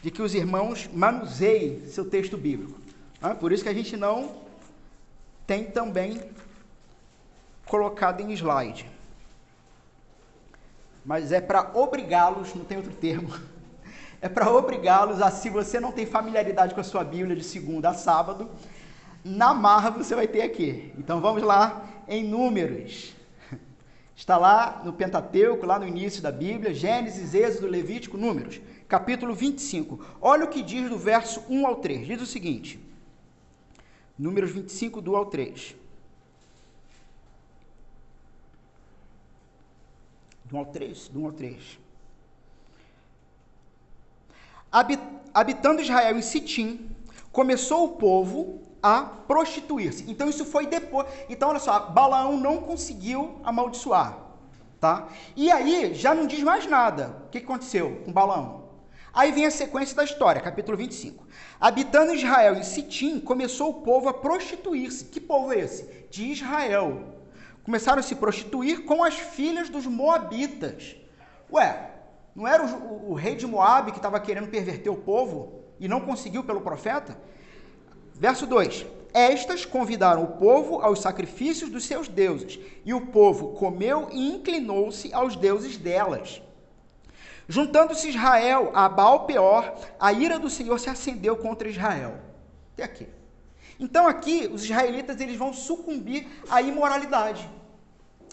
[0.00, 2.80] de que os irmãos manuseiem seu texto bíblico.
[3.20, 3.34] Tá?
[3.34, 4.36] Por isso que a gente não
[5.46, 6.22] tem também
[7.66, 8.88] colocado em slide.
[11.04, 13.34] Mas é para obrigá-los, não tem outro termo,
[14.20, 17.90] é para obrigá-los a, se você não tem familiaridade com a sua Bíblia de segunda
[17.90, 18.48] a sábado,
[19.24, 20.92] na marra você vai ter aqui.
[20.96, 23.17] Então vamos lá em Números.
[24.18, 30.04] Está lá no Pentateuco, lá no início da Bíblia, Gênesis, Êxodo, Levítico, Números, capítulo 25.
[30.20, 32.04] Olha o que diz do verso 1 ao 3.
[32.04, 32.80] Diz o seguinte:
[34.18, 35.76] Números 25, do ao 3.
[40.46, 41.78] Do 1 ao 3, do 1 ao 3.
[45.32, 46.90] Habitando Israel em Sitim,
[47.30, 50.10] começou o povo a prostituir-se.
[50.10, 51.06] Então isso foi depois.
[51.28, 54.18] Então olha só, Balaão não conseguiu amaldiçoar,
[54.80, 55.08] tá?
[55.36, 57.22] E aí já não diz mais nada.
[57.26, 58.68] O que aconteceu com Balaão?
[59.12, 61.26] Aí vem a sequência da história, capítulo 25.
[61.60, 65.06] Habitando Israel em Sitim, começou o povo a prostituir-se.
[65.06, 66.06] Que povo é esse?
[66.10, 67.14] De Israel.
[67.64, 70.96] Começaram a se prostituir com as filhas dos moabitas.
[71.52, 71.90] Ué,
[72.34, 75.88] não era o, o, o rei de Moabe que estava querendo perverter o povo e
[75.88, 77.18] não conseguiu pelo profeta?
[78.18, 84.08] Verso 2: Estas convidaram o povo aos sacrifícios dos seus deuses, e o povo comeu
[84.10, 86.42] e inclinou-se aos deuses delas.
[87.46, 92.18] Juntando-se Israel a Baal Peor, a ira do Senhor se acendeu contra Israel.
[92.74, 93.08] Até aqui.
[93.78, 97.48] Então aqui os israelitas eles vão sucumbir à imoralidade,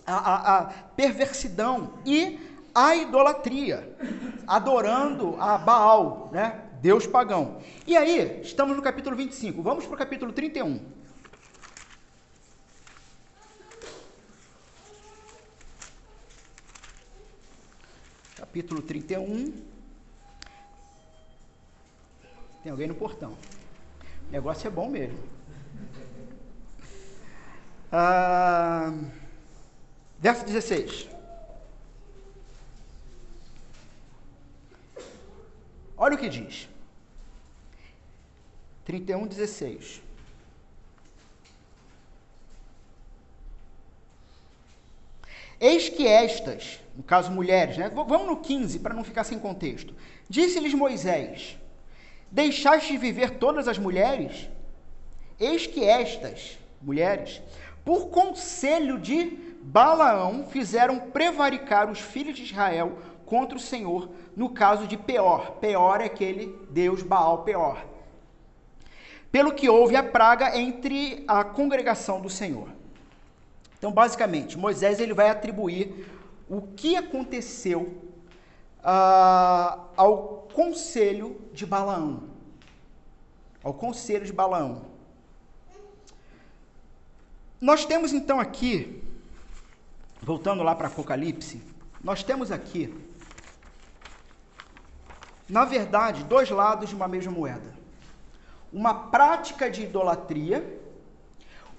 [0.05, 0.63] à, à, à
[0.95, 2.39] perversidão e
[2.73, 3.95] à idolatria,
[4.47, 6.64] adorando a Baal, né?
[6.85, 7.63] Deus pagão.
[7.87, 9.59] E aí, estamos no capítulo 25.
[9.63, 10.79] Vamos para o capítulo 31.
[18.35, 19.51] Capítulo 31.
[22.61, 23.35] Tem alguém no portão.
[24.29, 25.17] O negócio é bom mesmo.
[27.91, 28.93] Ah,
[30.19, 31.09] verso 16.
[35.97, 36.74] Olha o que diz.
[38.85, 40.01] 31, 16.
[45.59, 47.89] Eis que estas, no caso mulheres, né?
[47.89, 49.95] vamos no 15 para não ficar sem contexto.
[50.29, 51.57] Disse-lhes Moisés:
[52.29, 54.49] Deixaste de viver todas as mulheres?
[55.39, 57.41] Eis que estas, mulheres,
[57.83, 64.85] por conselho de Balaão, fizeram prevaricar os filhos de Israel contra o Senhor no caso
[64.85, 65.53] de Peor.
[65.53, 67.94] Peor é aquele deus Baal Peor.
[69.35, 72.69] Pelo que houve a praga entre a congregação do Senhor.
[73.77, 76.09] Então, basicamente, Moisés ele vai atribuir
[76.47, 78.01] o que aconteceu
[78.79, 82.29] uh, ao conselho de Balaão.
[83.61, 84.85] Ao conselho de Balaão.
[87.59, 89.03] Nós temos então aqui,
[90.21, 91.61] voltando lá para Apocalipse,
[92.01, 93.05] nós temos aqui
[95.49, 97.84] na verdade, dois lados de uma mesma moeda.
[98.75, 100.81] Uma prática de idolatria,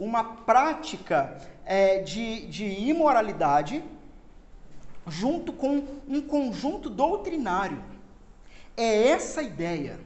[0.00, 3.84] uma prática é, de, de imoralidade,
[5.06, 7.84] junto com um conjunto doutrinário.
[8.74, 10.00] É essa a ideia.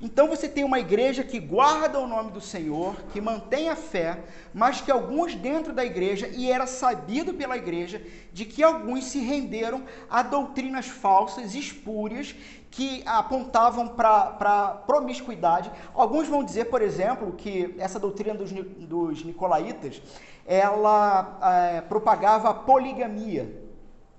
[0.00, 4.20] Então você tem uma igreja que guarda o nome do Senhor, que mantém a fé,
[4.54, 8.00] mas que alguns dentro da igreja, e era sabido pela igreja,
[8.32, 12.32] de que alguns se renderam a doutrinas falsas, espúrias,
[12.76, 15.72] que apontavam para promiscuidade.
[15.94, 20.02] Alguns vão dizer, por exemplo, que essa doutrina dos, dos nicolaítas,
[20.46, 23.64] ela é, propagava a poligamia.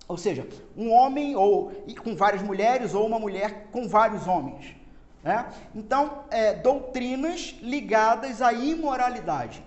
[0.07, 1.71] Ou seja, um homem ou
[2.03, 4.75] com várias mulheres ou uma mulher com vários homens.
[5.23, 5.45] Né?
[5.75, 9.63] Então, é, doutrinas ligadas à imoralidade.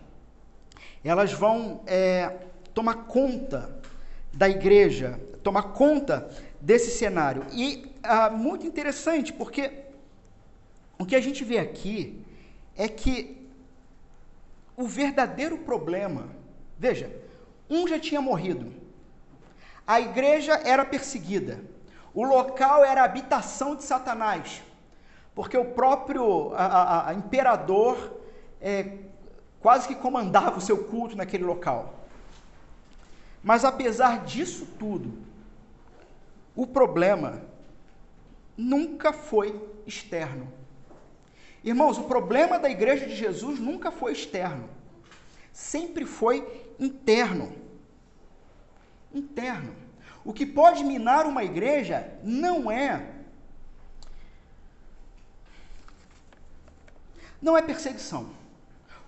[1.04, 2.38] Elas vão é,
[2.74, 3.70] tomar conta
[4.32, 6.28] da igreja, tomar conta
[6.60, 7.46] desse cenário.
[7.52, 9.84] E ah, muito interessante, porque
[10.98, 12.24] o que a gente vê aqui
[12.76, 13.48] é que
[14.76, 16.28] o verdadeiro problema,
[16.78, 17.14] veja,
[17.68, 18.72] um já tinha morrido,
[19.86, 21.62] a igreja era perseguida,
[22.14, 24.62] o local era a habitação de Satanás,
[25.34, 28.20] porque o próprio a, a, a imperador
[28.60, 28.98] é,
[29.60, 31.94] quase que comandava o seu culto naquele local.
[33.42, 35.18] Mas apesar disso tudo,
[36.54, 37.42] o problema
[38.60, 40.52] nunca foi externo.
[41.64, 44.68] Irmãos, o problema da igreja de Jesus nunca foi externo.
[45.52, 47.52] Sempre foi interno.
[49.12, 49.74] Interno.
[50.24, 53.16] O que pode minar uma igreja não é
[57.40, 58.39] não é perseguição.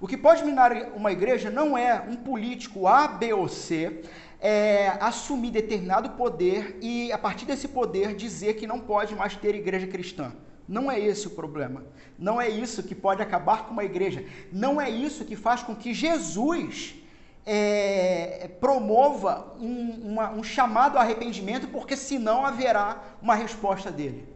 [0.03, 4.03] O que pode minar uma igreja não é um político A, B ou C
[4.41, 9.55] é, assumir determinado poder e, a partir desse poder, dizer que não pode mais ter
[9.55, 10.33] igreja cristã.
[10.67, 11.85] Não é esse o problema.
[12.19, 14.25] Não é isso que pode acabar com uma igreja.
[14.51, 16.97] Não é isso que faz com que Jesus
[17.47, 24.27] é, promova um, uma, um chamado arrependimento, porque senão haverá uma resposta dele.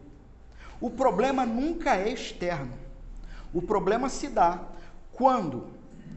[0.79, 2.71] O problema nunca é externo.
[3.53, 4.76] O problema se dá
[5.17, 5.65] quando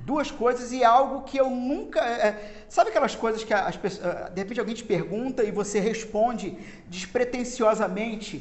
[0.04, 2.00] duas coisas e algo que eu nunca.
[2.00, 4.06] É, sabe aquelas coisas que as pessoas.
[4.06, 8.32] Eh, de repente alguém te pergunta e você responde despretensiosamente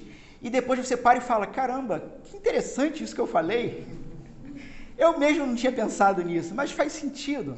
[0.42, 3.88] e depois você para e fala: caramba, que interessante isso que eu falei.
[4.98, 7.58] Eu mesmo não tinha pensado nisso, mas faz sentido.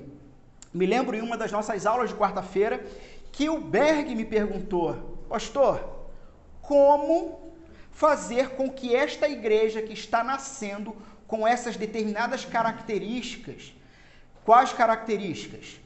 [0.71, 2.85] Me lembro em uma das nossas aulas de quarta-feira
[3.31, 5.83] que o Berg me perguntou, pastor,
[6.61, 7.51] como
[7.91, 10.95] fazer com que esta igreja que está nascendo
[11.31, 13.73] com essas determinadas características,
[14.43, 15.79] quais características?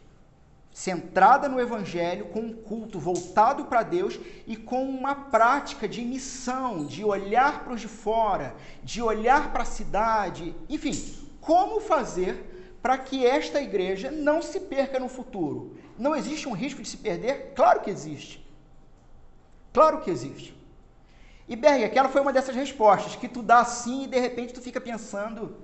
[0.73, 6.83] Centrada no Evangelho, com um culto voltado para Deus e com uma prática de missão,
[6.83, 10.93] de olhar para os de fora, de olhar para a cidade, enfim,
[11.39, 15.77] como fazer para que esta igreja não se perca no futuro.
[15.95, 17.53] Não existe um risco de se perder?
[17.55, 18.43] Claro que existe.
[19.71, 20.57] Claro que existe.
[21.47, 24.61] E Berg, aquela foi uma dessas respostas que tu dá assim e de repente tu
[24.61, 25.57] fica pensando: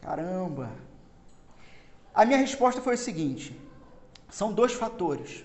[0.00, 0.70] caramba.
[2.14, 3.58] A minha resposta foi o seguinte:
[4.28, 5.44] são dois fatores.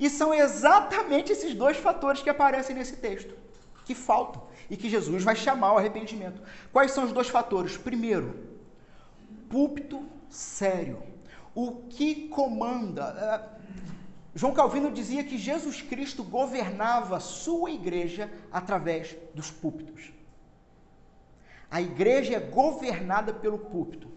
[0.00, 3.34] E são exatamente esses dois fatores que aparecem nesse texto,
[3.84, 6.40] que faltam e que Jesus vai chamar ao arrependimento.
[6.72, 7.76] Quais são os dois fatores?
[7.76, 8.48] Primeiro,
[9.48, 11.02] púlpito sério.
[11.54, 13.57] O que comanda.
[14.34, 20.12] João Calvino dizia que Jesus Cristo governava sua igreja através dos púlpitos.
[21.70, 24.08] A igreja é governada pelo púlpito.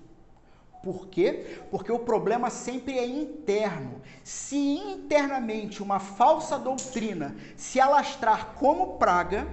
[0.84, 1.60] Por quê?
[1.70, 4.02] Porque o problema sempre é interno.
[4.24, 9.48] Se internamente uma falsa doutrina se alastrar como praga,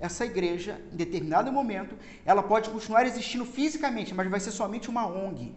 [0.00, 5.06] essa igreja, em determinado momento, ela pode continuar existindo fisicamente, mas vai ser somente uma
[5.06, 5.54] ONG.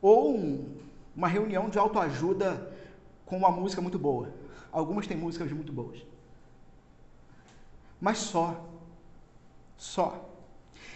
[0.00, 0.76] Ou um,
[1.20, 2.72] uma reunião de autoajuda
[3.26, 4.32] com uma música muito boa.
[4.72, 5.98] Algumas têm músicas muito boas.
[8.00, 8.66] Mas só.
[9.76, 10.30] Só.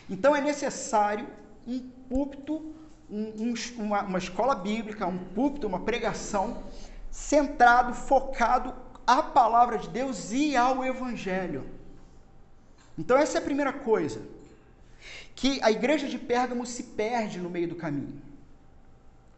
[0.08, 1.28] Então é necessário
[1.66, 2.74] um púlpito,
[3.10, 6.62] um, um, uma, uma escola bíblica, um púlpito, uma pregação
[7.10, 8.74] centrado, focado
[9.06, 11.66] à palavra de Deus e ao Evangelho.
[12.96, 14.22] Então, essa é a primeira coisa.
[15.34, 18.23] Que a igreja de Pérgamo se perde no meio do caminho.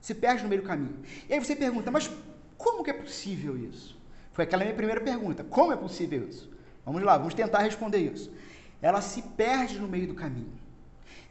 [0.06, 1.00] Se perde no meio do caminho.
[1.28, 2.08] E aí você pergunta, mas
[2.56, 3.98] como que é possível isso?
[4.32, 5.42] Foi aquela minha primeira pergunta.
[5.42, 6.48] Como é possível isso?
[6.84, 8.32] Vamos lá, vamos tentar responder isso.
[8.80, 10.52] Ela se perde no meio do caminho.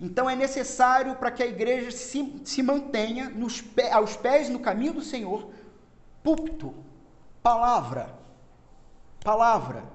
[0.02, 4.92] Então é necessário para que a igreja se, se mantenha nos, aos pés no caminho
[4.92, 5.50] do Senhor,
[6.22, 6.76] púlpito,
[7.42, 8.14] palavra,
[9.24, 9.86] palavra.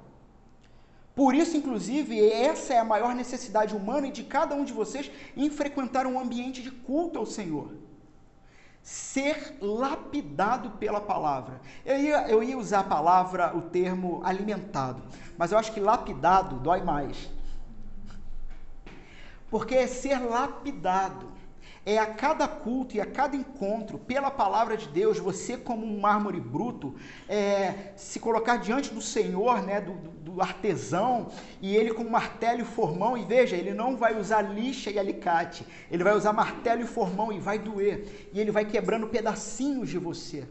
[1.14, 5.10] Por isso, inclusive, essa é a maior necessidade humana e de cada um de vocês
[5.36, 7.89] em frequentar um ambiente de culto ao Senhor.
[8.82, 11.60] Ser lapidado pela palavra.
[11.84, 15.02] Eu ia, eu ia usar a palavra, o termo alimentado,
[15.36, 17.30] mas eu acho que lapidado dói mais.
[19.50, 21.39] Porque é ser lapidado
[21.84, 25.98] é a cada culto e a cada encontro, pela palavra de Deus, você como um
[25.98, 26.94] mármore bruto,
[27.28, 29.94] é, se colocar diante do Senhor, né, do,
[30.32, 31.28] do, artesão,
[31.60, 35.66] e ele com martelo e formão, e veja, ele não vai usar lixa e alicate,
[35.90, 39.98] ele vai usar martelo e formão e vai doer, e ele vai quebrando pedacinhos de
[39.98, 40.46] você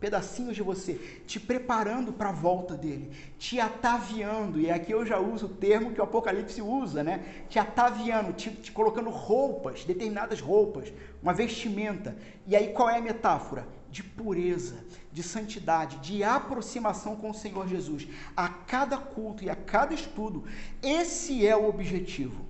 [0.00, 0.94] pedacinhos de você,
[1.26, 5.92] te preparando para a volta dele, te ataviando, e aqui eu já uso o termo
[5.92, 7.44] que o Apocalipse usa, né?
[7.48, 12.14] Te ataviando, te, te colocando roupas, determinadas roupas, uma vestimenta.
[12.46, 13.66] E aí qual é a metáfora?
[13.90, 14.76] De pureza,
[15.10, 18.06] de santidade, de aproximação com o Senhor Jesus.
[18.36, 20.44] A cada culto e a cada estudo,
[20.82, 22.44] esse é o objetivo.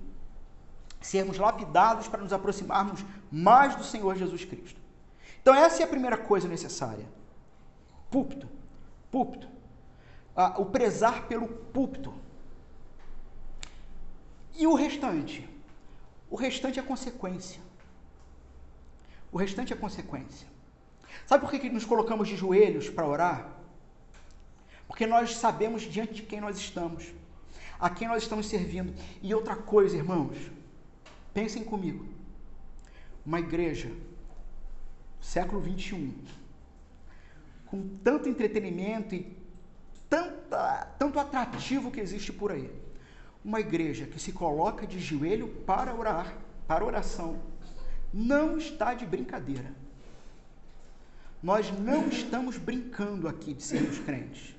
[0.99, 4.81] Sermos lapidados para nos aproximarmos mais do Senhor Jesus Cristo.
[5.41, 7.16] Então, essa é a primeira coisa necessária
[8.09, 8.47] Púlpito.
[9.11, 9.47] Púlpito.
[10.35, 12.13] Ah, o prezar pelo púlpito.
[14.55, 15.47] E o restante?
[16.29, 17.61] O restante é consequência.
[19.31, 20.47] O restante é consequência.
[21.25, 23.49] Sabe por que, que nos colocamos de joelhos para orar?
[24.87, 27.13] Porque nós sabemos diante de quem nós estamos,
[27.79, 28.93] a quem nós estamos servindo.
[29.21, 30.37] E outra coisa, irmãos,
[31.33, 32.05] pensem comigo.
[33.25, 33.91] Uma igreja,
[35.19, 36.13] século 21,
[37.67, 39.37] com tanto entretenimento e
[40.09, 42.71] tanta, tanto atrativo que existe por aí.
[43.43, 46.35] Uma igreja que se coloca de joelho para orar,
[46.67, 47.41] para oração,
[48.13, 49.73] não está de brincadeira.
[51.41, 54.55] Nós não estamos brincando aqui de sermos crentes.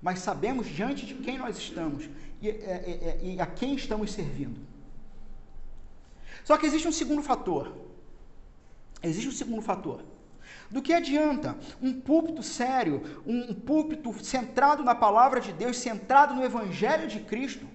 [0.00, 2.08] mas sabemos diante de quem nós estamos
[2.40, 4.60] e, e, e, e a quem estamos servindo.
[6.44, 7.76] Só que existe um segundo fator.
[9.02, 10.02] Existe um segundo fator.
[10.70, 16.44] Do que adianta um púlpito sério, um púlpito centrado na palavra de Deus, centrado no
[16.44, 17.66] Evangelho de Cristo,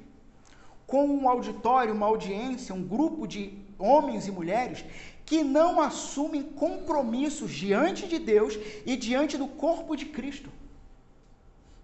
[0.85, 4.85] com um auditório, uma audiência, um grupo de homens e mulheres
[5.25, 10.51] que não assumem compromissos diante de Deus e diante do corpo de Cristo?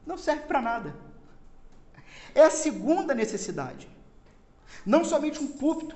[0.06, 0.96] Não serve para nada.
[2.36, 3.90] É a segunda necessidade.
[4.86, 5.96] Não somente um púlpito,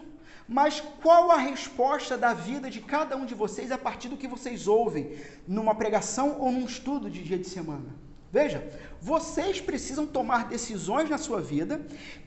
[0.54, 4.28] mas qual a resposta da vida de cada um de vocês a partir do que
[4.28, 7.90] vocês ouvem numa pregação ou num estudo de dia de semana?
[8.32, 8.60] Veja,
[9.02, 11.82] vocês precisam tomar decisões na sua vida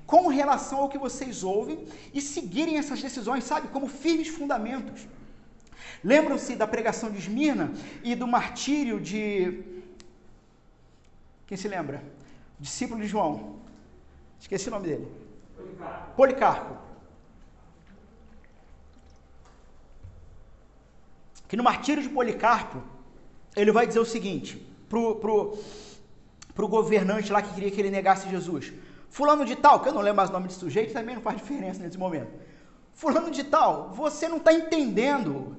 [0.05, 5.07] com relação ao que vocês ouvem e seguirem essas decisões, sabe, como firmes fundamentos.
[6.03, 7.73] Lembram-se da pregação de Esmirna
[8.03, 9.63] e do martírio de.
[11.47, 12.03] Quem se lembra?
[12.59, 13.61] Discípulo de João.
[14.41, 15.07] Esqueci o nome dele.
[15.57, 16.17] Policarpo.
[16.17, 16.86] Policarpo.
[21.49, 22.83] Que no martírio de Policarpo,
[23.55, 24.57] ele vai dizer o seguinte
[24.89, 25.59] pro, pro,
[26.55, 28.73] pro governante lá que queria que ele negasse Jesus.
[29.09, 31.37] Fulano de tal, que eu não lembro mais o nome de sujeito, também não faz
[31.37, 32.31] diferença nesse momento.
[32.93, 35.57] Fulano de tal, você não está entendendo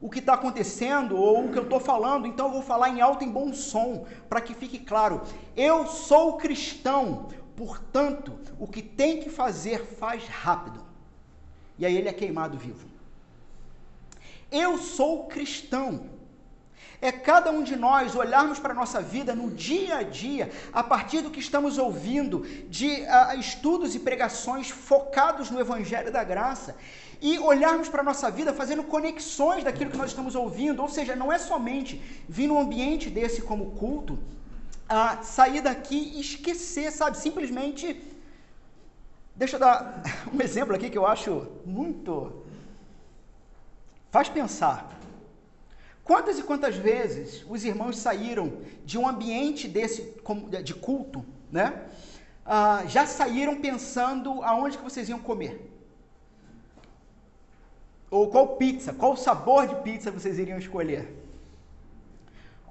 [0.00, 3.00] o que está acontecendo ou o que eu estou falando, então eu vou falar em
[3.00, 5.22] alto e bom som, para que fique claro.
[5.56, 10.84] Eu sou cristão, portanto, o que tem que fazer, faz rápido.
[11.78, 12.95] E aí ele é queimado vivo.
[14.64, 15.88] Eu sou cristão.
[17.08, 20.82] É cada um de nós olharmos para a nossa vida no dia a dia, a
[20.92, 22.40] partir do que estamos ouvindo,
[22.78, 26.74] de uh, estudos e pregações focados no Evangelho da Graça,
[27.20, 31.14] e olharmos para a nossa vida fazendo conexões daquilo que nós estamos ouvindo, ou seja,
[31.14, 37.18] não é somente vir num ambiente desse como culto, uh, sair daqui e esquecer, sabe,
[37.18, 37.84] simplesmente.
[39.34, 40.02] Deixa eu dar
[40.32, 42.45] um exemplo aqui que eu acho muito
[44.16, 44.88] faz pensar.
[46.02, 50.00] Quantas e quantas vezes os irmãos saíram de um ambiente desse
[50.64, 51.82] de culto, né?
[52.42, 55.54] Ah, já saíram pensando aonde que vocês iam comer?
[58.10, 61.04] Ou qual pizza, qual sabor de pizza vocês iriam escolher?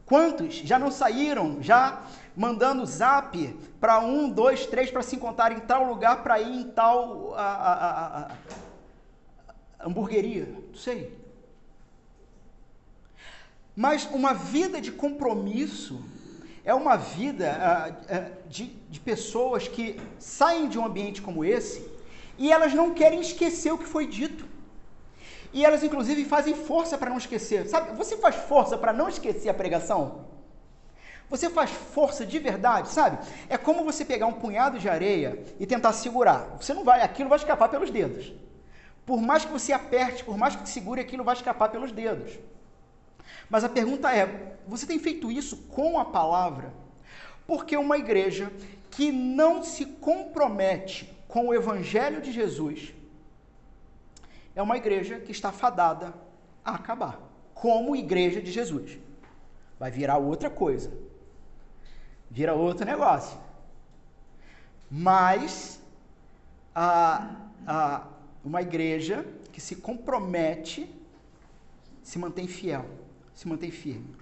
[0.03, 2.01] Quantos já não saíram, já
[2.35, 3.37] mandando zap
[3.79, 7.43] para um, dois, três para se encontrar em tal lugar para ir em tal a,
[7.43, 10.47] a, a, hamburgueria?
[10.69, 11.24] Não sei.
[13.75, 16.01] Mas uma vida de compromisso
[16.63, 21.85] é uma vida uh, uh, de, de pessoas que saem de um ambiente como esse
[22.37, 24.45] e elas não querem esquecer o que foi dito.
[25.53, 27.67] E elas, inclusive, fazem força para não esquecer.
[27.67, 30.25] Sabe, você faz força para não esquecer a pregação?
[31.29, 33.17] Você faz força de verdade, sabe?
[33.49, 36.57] É como você pegar um punhado de areia e tentar segurar.
[36.59, 38.33] Você não vai, aquilo vai escapar pelos dedos.
[39.05, 42.37] Por mais que você aperte, por mais que segure, aquilo vai escapar pelos dedos.
[43.49, 46.73] Mas a pergunta é: você tem feito isso com a palavra?
[47.47, 48.51] Porque uma igreja
[48.89, 52.93] que não se compromete com o evangelho de Jesus
[54.55, 56.13] é uma igreja que está fadada
[56.63, 57.19] a acabar,
[57.53, 58.97] como igreja de Jesus.
[59.77, 60.91] Vai virar outra coisa.
[62.31, 63.37] Vira outro negócio.
[64.89, 65.79] Mas
[66.73, 67.35] a,
[67.67, 68.07] a,
[68.43, 70.89] uma igreja que se compromete
[72.01, 72.85] se mantém fiel
[73.35, 74.15] se mantém firme.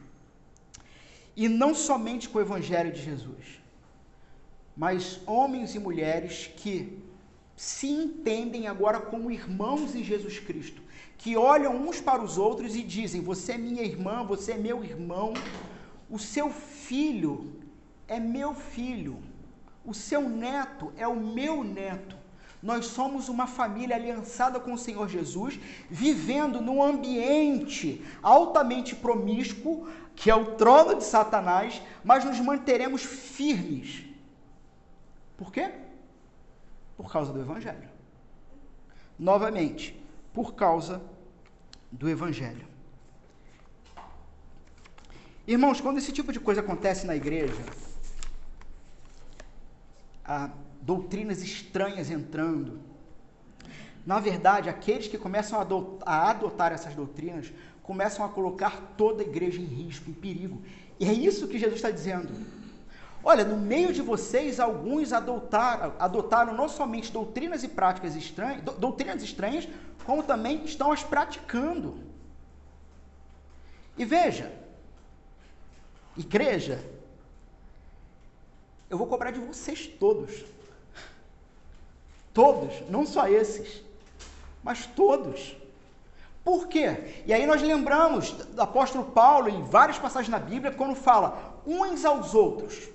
[1.36, 3.62] E não somente com o Evangelho de Jesus,
[4.76, 7.00] mas homens e mulheres que
[7.56, 10.82] se entendem agora como irmãos em Jesus Cristo,
[11.18, 14.84] que olham uns para os outros e dizem: Você é minha irmã, você é meu
[14.84, 15.34] irmão,
[16.10, 17.54] o seu filho
[18.08, 19.18] é meu filho,
[19.86, 22.23] o seu neto é o meu neto.
[22.64, 25.60] Nós somos uma família aliançada com o Senhor Jesus,
[25.90, 34.06] vivendo num ambiente altamente promíscuo, que é o trono de Satanás, mas nos manteremos firmes.
[35.36, 35.74] Por quê?
[36.96, 37.90] Por causa do Evangelho.
[39.20, 40.02] Novamente,
[40.34, 41.02] por causa
[41.92, 42.66] do Evangelho.
[45.46, 47.62] Irmãos, quando esse tipo de coisa acontece na igreja,
[50.24, 50.50] a
[50.86, 52.82] doutrinas estranhas entrando.
[54.06, 55.58] Na verdade, aqueles que começam
[56.06, 60.62] a adotar essas doutrinas começam a colocar toda a igreja em risco, em perigo.
[61.00, 62.30] E é isso que Jesus está dizendo.
[63.24, 69.24] Olha, no meio de vocês, alguns adotaram, adotaram não somente doutrinas e práticas estranhas, doutrinas
[69.24, 69.68] estranhas,
[70.06, 71.98] como também estão as praticando.
[73.98, 74.52] E veja,
[76.18, 76.84] igreja,
[78.90, 80.44] eu vou cobrar de vocês todos.
[82.34, 83.84] Todos, não só esses,
[84.64, 85.56] mas todos.
[86.44, 87.24] Por quê?
[87.26, 92.04] E aí nós lembramos do apóstolo Paulo em várias passagens na Bíblia quando fala uns
[92.04, 92.93] aos outros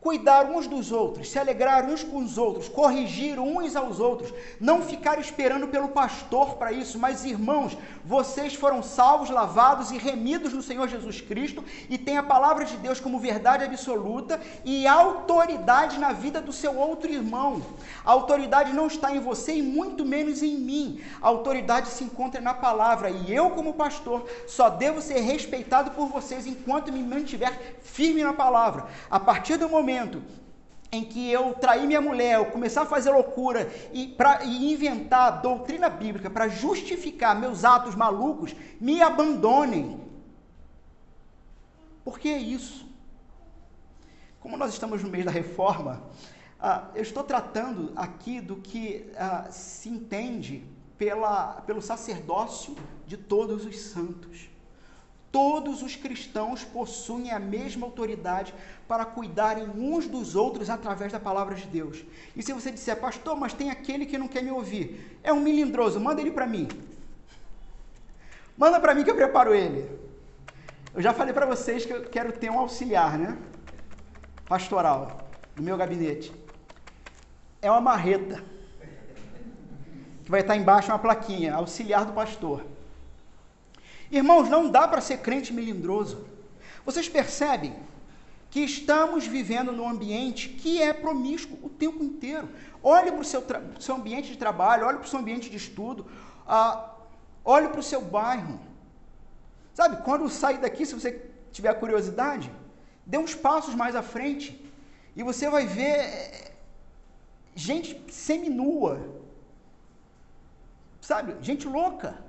[0.00, 4.80] cuidar uns dos outros, se alegrar uns com os outros, corrigir uns aos outros, não
[4.80, 10.62] ficar esperando pelo pastor para isso, mas irmãos, vocês foram salvos, lavados e remidos no
[10.62, 16.12] Senhor Jesus Cristo e têm a palavra de Deus como verdade absoluta e autoridade na
[16.12, 17.60] vida do seu outro irmão.
[18.04, 21.02] A autoridade não está em você e muito menos em mim.
[21.20, 26.06] A autoridade se encontra na palavra e eu, como pastor, só devo ser respeitado por
[26.06, 28.86] vocês enquanto me mantiver firme na palavra.
[29.10, 30.22] A partir do momento momento
[30.92, 35.40] em que eu trair minha mulher, eu começar a fazer loucura e, pra, e inventar
[35.40, 40.00] doutrina bíblica para justificar meus atos malucos, me abandonem.
[42.04, 42.86] Por que isso?
[44.40, 46.02] Como nós estamos no mês da reforma,
[46.58, 50.64] ah, eu estou tratando aqui do que ah, se entende
[50.96, 52.74] pela, pelo sacerdócio
[53.06, 54.48] de todos os santos.
[55.30, 58.54] Todos os cristãos possuem a mesma autoridade
[58.86, 62.02] para cuidarem uns dos outros através da palavra de Deus.
[62.34, 65.40] E se você disser, pastor, mas tem aquele que não quer me ouvir, é um
[65.40, 66.66] melindroso, manda ele para mim.
[68.56, 69.88] Manda para mim que eu preparo ele.
[70.94, 73.36] Eu já falei para vocês que eu quero ter um auxiliar, né?
[74.48, 76.32] Pastoral, no meu gabinete.
[77.60, 78.42] É uma marreta.
[80.24, 82.64] Que vai estar embaixo uma plaquinha, auxiliar do pastor.
[84.10, 86.26] Irmãos, não dá para ser crente melindroso.
[86.84, 87.76] Vocês percebem
[88.50, 92.48] que estamos vivendo num ambiente que é promíscuo o tempo inteiro.
[92.82, 93.44] Olhe para o seu,
[93.78, 96.06] seu, ambiente de trabalho, olhe para o seu ambiente de estudo,
[96.46, 96.88] uh,
[97.44, 98.58] olhe para o seu bairro.
[99.74, 102.50] Sabe, quando sair daqui, se você tiver curiosidade,
[103.04, 104.64] dê uns passos mais à frente
[105.14, 106.52] e você vai ver eh,
[107.54, 109.22] gente seminua,
[111.00, 112.27] sabe, gente louca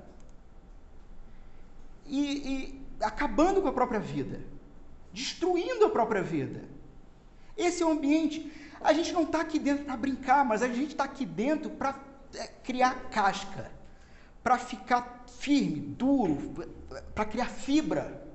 [2.10, 4.40] e, e acabando com a própria vida,
[5.12, 6.64] destruindo a própria vida.
[7.56, 8.52] Esse é o ambiente.
[8.80, 11.98] A gente não está aqui dentro para brincar, mas a gente está aqui dentro para
[12.34, 13.70] é, criar casca,
[14.42, 16.66] para ficar firme, duro,
[17.14, 18.26] para criar fibra.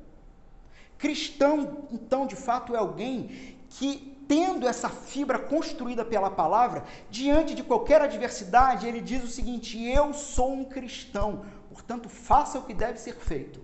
[0.97, 7.63] Cristão, então, de fato, é alguém que, tendo essa fibra construída pela palavra, diante de
[7.63, 11.45] qualquer adversidade, ele diz o seguinte: Eu sou um cristão,
[11.86, 13.61] portanto, faça o que deve ser feito.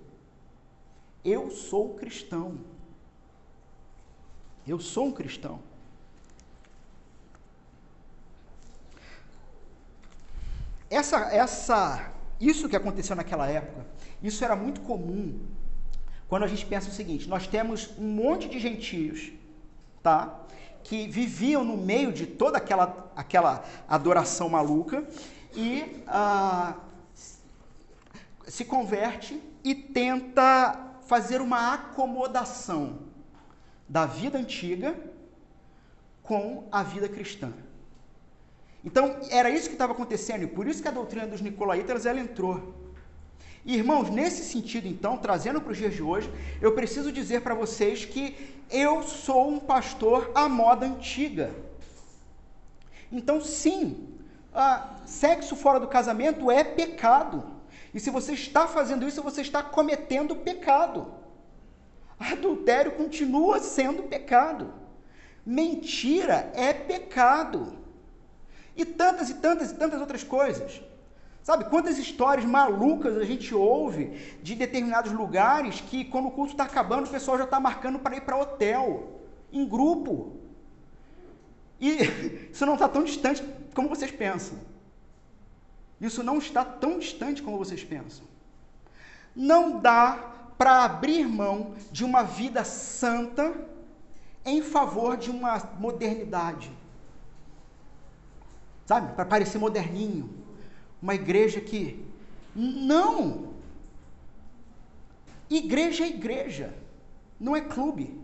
[1.26, 2.60] Eu sou cristão.
[4.66, 5.60] Eu sou um cristão.
[10.88, 13.88] Essa, essa, isso que aconteceu naquela época,
[14.22, 15.40] isso era muito comum
[16.28, 19.32] quando a gente pensa o seguinte: nós temos um monte de gentios,
[20.04, 20.42] tá?
[20.84, 25.08] Que viviam no meio de toda aquela, aquela adoração maluca
[25.56, 26.76] e ah,
[28.52, 33.00] se converte e tenta fazer uma acomodação
[33.88, 34.94] da vida antiga
[36.22, 37.54] com a vida cristã.
[38.84, 42.20] Então, era isso que estava acontecendo, e por isso que a doutrina dos nicolaítas ela
[42.20, 42.76] entrou.
[43.64, 46.30] Irmãos, nesse sentido, então, trazendo para os dias de hoje,
[46.62, 48.36] eu preciso dizer para vocês que
[48.70, 51.56] eu sou um pastor à moda antiga.
[53.10, 54.10] Então, sim,
[55.06, 57.51] sexo fora do casamento é pecado.
[57.94, 61.14] E se você está fazendo isso, você está cometendo pecado.
[62.20, 64.74] Adultério continua sendo pecado.
[65.46, 67.74] Mentira é pecado.
[68.76, 70.82] E tantas e tantas e tantas outras coisas.
[71.44, 76.66] Sabe quantas histórias malucas a gente ouve de determinados lugares que, quando o culto está
[76.66, 79.22] acabando, o pessoal já está marcando para ir para hotel,
[79.52, 80.38] em grupo.
[81.80, 81.98] E
[82.54, 84.60] isso não está tão distante como vocês pensam.
[86.02, 88.26] Isso não está tão distante como vocês pensam.
[89.36, 93.54] Não dá para abrir mão de uma vida santa
[94.44, 96.72] em favor de uma modernidade.
[98.88, 99.14] Sabe?
[99.14, 100.28] Para parecer moderninho.
[101.00, 102.04] Uma igreja que.
[102.56, 103.52] Não!
[105.50, 106.74] Igreja é igreja,
[107.40, 108.20] não é clube.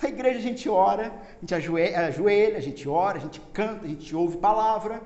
[0.00, 3.88] Na igreja a gente ora, a gente ajoelha, a gente ora, a gente canta, a
[3.88, 5.02] gente ouve palavra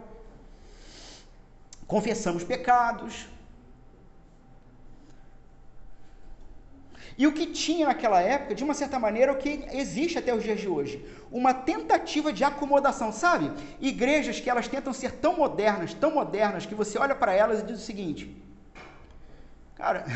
[1.94, 3.14] confessamos pecados.
[7.20, 10.34] E o que tinha naquela época, de uma certa maneira, é o que existe até
[10.34, 10.94] os dias de hoje.
[11.30, 13.46] Uma tentativa de acomodação, sabe?
[13.92, 17.66] Igrejas que elas tentam ser tão modernas, tão modernas, que você olha para elas e
[17.66, 18.22] diz o seguinte:
[19.80, 20.06] Cara,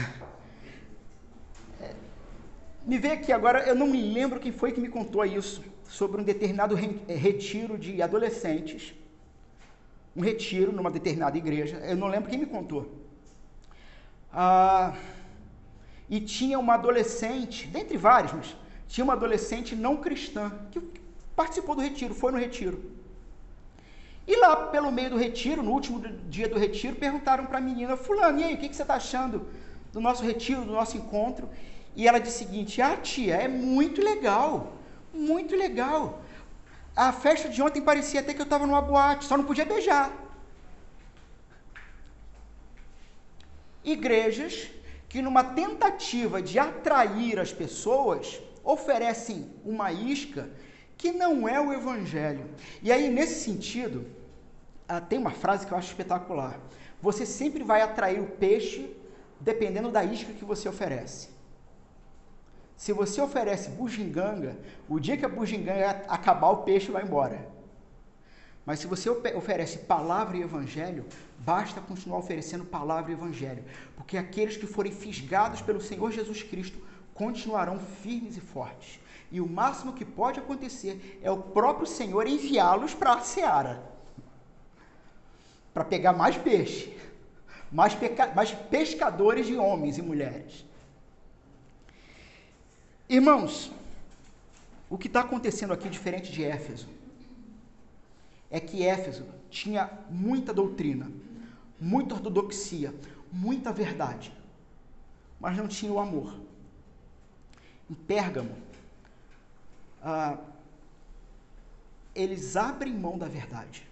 [1.82, 1.94] é,
[2.90, 5.62] me vê aqui agora, eu não me lembro quem foi que me contou isso.
[6.00, 6.74] sobre um determinado
[7.06, 8.94] retiro de adolescentes,
[10.16, 12.90] um retiro numa determinada igreja, eu não lembro quem me contou.
[14.32, 14.94] Ah,
[16.08, 18.56] e tinha uma adolescente, dentre vários, mas
[18.88, 20.80] tinha uma adolescente não cristã que
[21.34, 22.96] participou do retiro, foi no retiro.
[24.26, 27.96] E lá pelo meio do retiro, no último dia do retiro, perguntaram para a menina,
[27.96, 29.46] fulano, e aí, o que, que você está achando
[29.92, 31.48] do nosso retiro, do nosso encontro?
[31.94, 34.74] E ela disse o seguinte, ah tia, é muito legal,
[35.14, 36.22] muito legal.
[36.96, 40.10] A festa de ontem parecia até que eu estava numa boate, só não podia beijar.
[43.84, 44.70] Igrejas
[45.08, 50.50] que numa tentativa de atrair as pessoas, oferecem uma isca
[50.96, 52.50] que não é o evangelho.
[52.82, 54.06] E aí, nesse sentido,
[54.88, 56.58] ah, tem uma frase que eu acho espetacular.
[57.00, 58.90] Você sempre vai atrair o peixe
[59.38, 61.28] dependendo da isca que você oferece.
[62.76, 64.56] Se você oferece bugiganga,
[64.88, 67.48] o dia que a bugiganga acabar, o peixe vai embora.
[68.64, 71.06] Mas se você oferece palavra e evangelho,
[71.38, 73.64] basta continuar oferecendo palavra e evangelho,
[73.96, 76.78] porque aqueles que forem fisgados pelo Senhor Jesus Cristo
[77.14, 79.00] continuarão firmes e fortes.
[79.30, 83.96] E o máximo que pode acontecer é o próprio Senhor enviá-los para a seara
[85.76, 86.96] para pegar mais peixe,
[87.70, 87.94] mais,
[88.34, 90.64] mais pescadores de homens e mulheres.
[93.08, 93.70] Irmãos,
[94.90, 96.88] o que está acontecendo aqui diferente de Éfeso
[98.50, 101.10] é que Éfeso tinha muita doutrina,
[101.80, 102.92] muita ortodoxia,
[103.30, 104.32] muita verdade,
[105.38, 106.34] mas não tinha o amor.
[107.88, 108.56] Em Pérgamo,
[110.02, 110.38] ah,
[112.12, 113.86] eles abrem mão da verdade.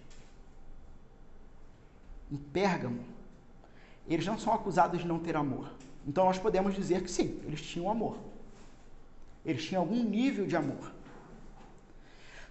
[2.29, 2.99] Em Pérgamo,
[4.09, 5.71] eles não são acusados de não ter amor.
[6.05, 8.17] Então nós podemos dizer que sim, eles tinham amor.
[9.45, 10.93] Eles tinham algum nível de amor.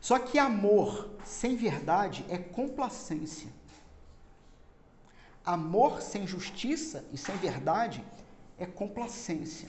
[0.00, 3.48] Só que amor sem verdade é complacência.
[5.44, 8.04] Amor sem justiça e sem verdade
[8.58, 9.68] é complacência.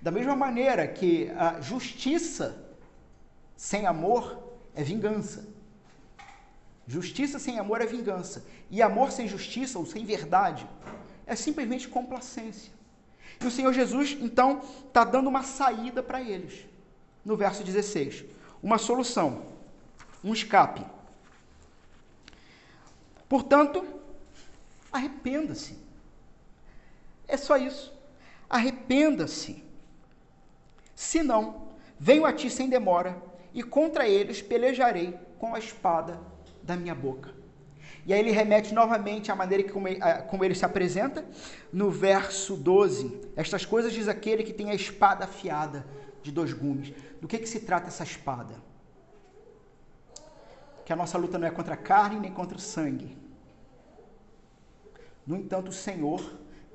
[0.00, 2.66] Da mesma maneira que a justiça
[3.56, 5.46] sem amor é vingança.
[6.86, 8.44] Justiça sem amor é vingança.
[8.70, 10.68] E amor sem justiça ou sem verdade
[11.26, 12.75] é simplesmente complacência.
[13.40, 16.66] E o Senhor Jesus, então, está dando uma saída para eles.
[17.24, 18.24] No verso 16.
[18.62, 19.46] Uma solução.
[20.24, 20.84] Um escape.
[23.28, 23.96] Portanto,
[24.96, 25.76] Arrependa-se.
[27.28, 27.92] É só isso.
[28.48, 29.62] Arrependa-se.
[30.94, 31.68] Se não,
[31.98, 33.22] venho a ti sem demora,
[33.52, 36.18] e contra eles pelejarei com a espada
[36.62, 37.34] da minha boca.
[38.06, 41.24] E aí ele remete novamente à maneira como ele, como ele se apresenta,
[41.72, 43.32] no verso 12.
[43.36, 45.84] Estas coisas diz aquele que tem a espada afiada
[46.22, 46.94] de dois gumes.
[47.20, 48.54] Do que, que se trata essa espada?
[50.84, 53.26] Que a nossa luta não é contra a carne nem contra o sangue,
[55.26, 56.22] no entanto, o Senhor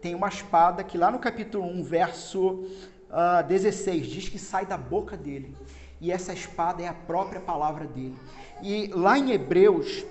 [0.01, 2.67] tem uma espada que lá no capítulo 1, verso uh,
[3.09, 5.55] ah, 16, diz que sai da boca dele.
[6.01, 8.17] E essa espada é a própria palavra dele.
[8.61, 10.03] E lá em Hebreus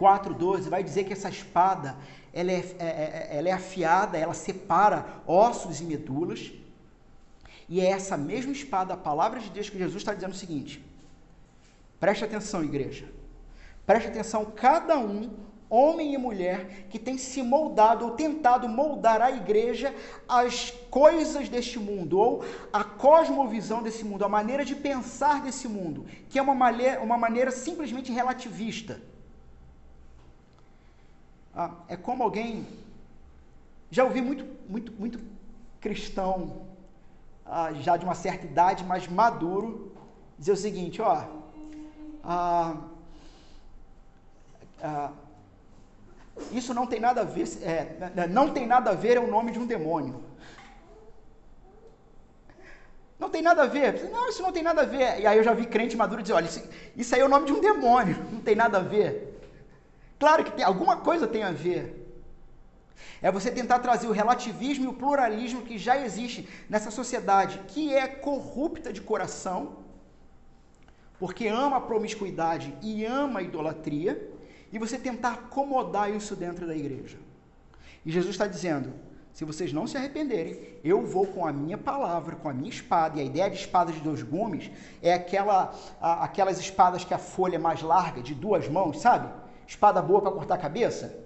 [0.00, 1.96] 4,12 vai dizer que essa espada
[2.32, 6.52] ela é, é, é, ela é afiada, ela separa ossos e medulas.
[7.68, 10.84] E é essa mesma espada, a palavra de Deus, que Jesus está dizendo o seguinte:
[12.00, 13.08] preste atenção, igreja.
[13.86, 15.30] Preste atenção, cada um
[15.68, 19.94] homem e mulher que tem se moldado ou tentado moldar a igreja
[20.28, 26.06] às coisas deste mundo, ou a cosmovisão desse mundo, a maneira de pensar desse mundo,
[26.28, 29.00] que é uma maneira, uma maneira simplesmente relativista.
[31.56, 32.66] Ah, é como alguém.
[33.90, 35.20] Já ouvi muito, muito, muito
[35.80, 36.66] cristão,
[37.46, 39.92] ah, já de uma certa idade, mas maduro,
[40.38, 41.24] dizer o seguinte: ó.
[42.24, 42.76] Ah,
[44.82, 45.12] ah,
[46.50, 49.30] isso não tem nada a ver, é, né, não tem nada a ver é o
[49.30, 50.22] nome de um demônio.
[53.18, 54.10] Não tem nada a ver.
[54.10, 55.20] Não, isso não tem nada a ver.
[55.20, 56.62] E aí eu já vi crente maduro dizer, olha, isso,
[56.96, 59.33] isso aí é o nome de um demônio, não tem nada a ver.
[60.24, 61.82] Claro que tem, alguma coisa tem a ver.
[63.20, 67.92] É você tentar trazer o relativismo e o pluralismo que já existe nessa sociedade, que
[67.92, 69.84] é corrupta de coração,
[71.18, 74.12] porque ama a promiscuidade e ama a idolatria,
[74.72, 77.18] e você tentar acomodar isso dentro da igreja.
[78.06, 78.94] E Jesus está dizendo:
[79.30, 83.18] se vocês não se arrependerem, eu vou com a minha palavra, com a minha espada.
[83.18, 84.70] E a ideia de espada de dois gumes
[85.02, 89.43] é aquela, a, aquelas espadas que a folha é mais larga, de duas mãos, sabe?
[89.66, 91.24] Espada boa para cortar a cabeça.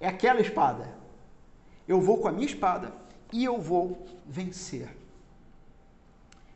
[0.00, 0.94] É aquela espada.
[1.86, 2.92] Eu vou com a minha espada
[3.32, 4.88] e eu vou vencer.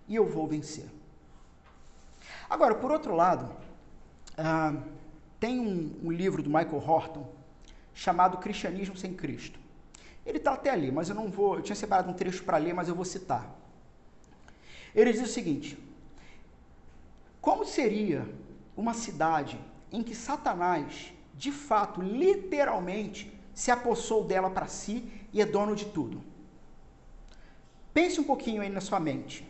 [0.09, 0.87] E eu vou vencer.
[2.49, 3.45] Agora, por outro lado,
[4.33, 4.83] uh,
[5.39, 7.33] tem um, um livro do Michael Horton
[7.95, 9.59] chamado Cristianismo Sem Cristo.
[10.27, 11.57] Ele está até ali, mas eu não vou.
[11.57, 13.49] Eu tinha separado um trecho para ler, mas eu vou citar.
[14.95, 15.79] Ele diz o seguinte:
[17.41, 18.29] Como seria
[18.77, 19.59] uma cidade
[19.93, 25.87] em que Satanás, de fato, literalmente, se apossou dela para si e é dono de
[25.87, 26.23] tudo?
[27.93, 29.47] Pense um pouquinho aí na sua mente.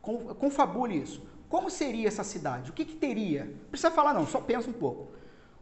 [0.00, 1.22] Confabule isso.
[1.48, 2.70] Como seria essa cidade?
[2.70, 3.44] O que, que teria?
[3.44, 5.12] Não precisa falar, não, só pensa um pouco.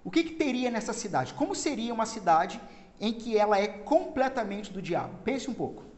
[0.04, 1.34] O que, que teria nessa cidade?
[1.34, 2.60] Como seria uma cidade
[3.00, 5.18] em que ela é completamente do diabo?
[5.24, 5.89] Pense um pouco.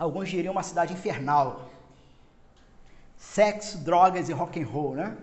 [0.00, 1.68] Alguns diriam uma cidade infernal.
[3.16, 5.16] Sexo, drogas e rock and roll, né?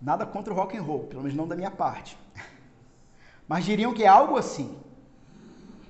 [0.00, 2.18] Nada contra o rock and roll, pelo menos não da minha parte.
[3.46, 4.76] Mas diriam que é algo assim.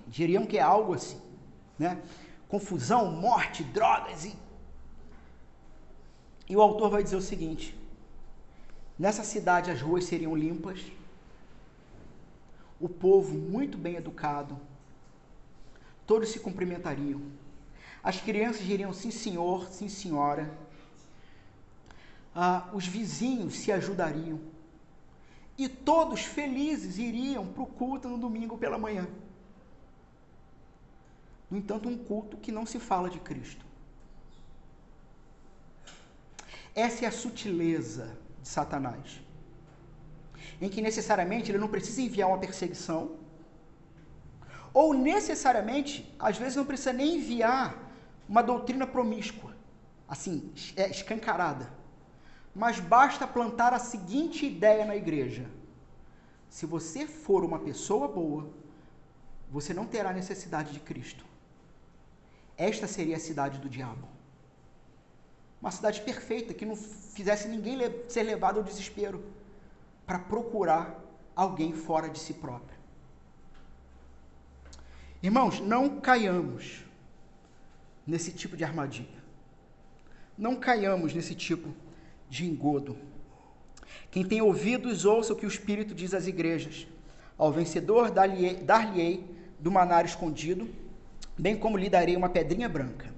[0.07, 1.19] Diriam que é algo assim,
[1.79, 2.03] né?
[2.49, 4.37] Confusão, morte, drogas e
[6.53, 7.75] e o autor vai dizer o seguinte:
[8.99, 10.81] nessa cidade as ruas seriam limpas,
[12.79, 14.59] o povo muito bem educado,
[16.13, 17.23] todos se cumprimentariam,
[18.03, 20.53] as crianças diriam sim senhor, sim senhora,
[22.35, 24.39] ah, os vizinhos se ajudariam
[25.57, 29.09] e todos felizes iriam para o culto no domingo pela manhã.
[31.51, 33.65] No entanto, um culto que não se fala de Cristo.
[36.75, 39.19] Essa é a sutileza de Satanás.
[40.61, 43.22] Em que necessariamente ele não precisa enviar uma perseguição,
[44.73, 47.77] ou necessariamente, às vezes não precisa nem enviar
[48.29, 49.55] uma doutrina promíscua,
[50.09, 51.71] assim, é, escancarada.
[52.55, 55.49] Mas basta plantar a seguinte ideia na igreja:
[56.49, 58.51] se você for uma pessoa boa,
[59.51, 61.25] você não terá necessidade de Cristo.
[62.57, 64.09] Esta seria a cidade do diabo.
[65.61, 69.23] Uma cidade perfeita, que não fizesse ninguém ser levado ao desespero
[70.07, 70.99] para procurar
[71.37, 72.72] alguém fora de si próprio.
[75.23, 76.85] Irmãos, não caiamos
[78.07, 79.23] nesse tipo de armadilha.
[80.37, 81.75] Não caiamos nesse tipo
[82.29, 82.97] de engodo.
[84.11, 86.87] Quem tem ouvidos, ouça o que o Espírito diz às igrejas.
[87.39, 89.25] Ao vencedor dar-lhe-ei
[89.61, 90.69] do manar escondido,
[91.39, 93.13] bem como lhe darei uma pedrinha branca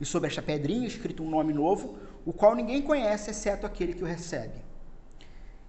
[0.00, 4.02] e sobre esta pedrinha escrito um nome novo, o qual ninguém conhece exceto aquele que
[4.02, 4.62] o recebe.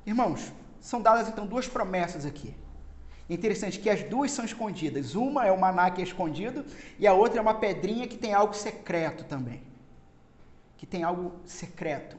[0.06, 2.54] Irmãos, são dadas então duas promessas aqui.
[3.30, 5.16] É interessante que as duas são escondidas.
[5.16, 6.66] Uma é o maná que é escondido
[7.00, 9.64] e a outra é uma pedrinha que tem algo secreto também.
[10.78, 12.18] Que tem algo secreto.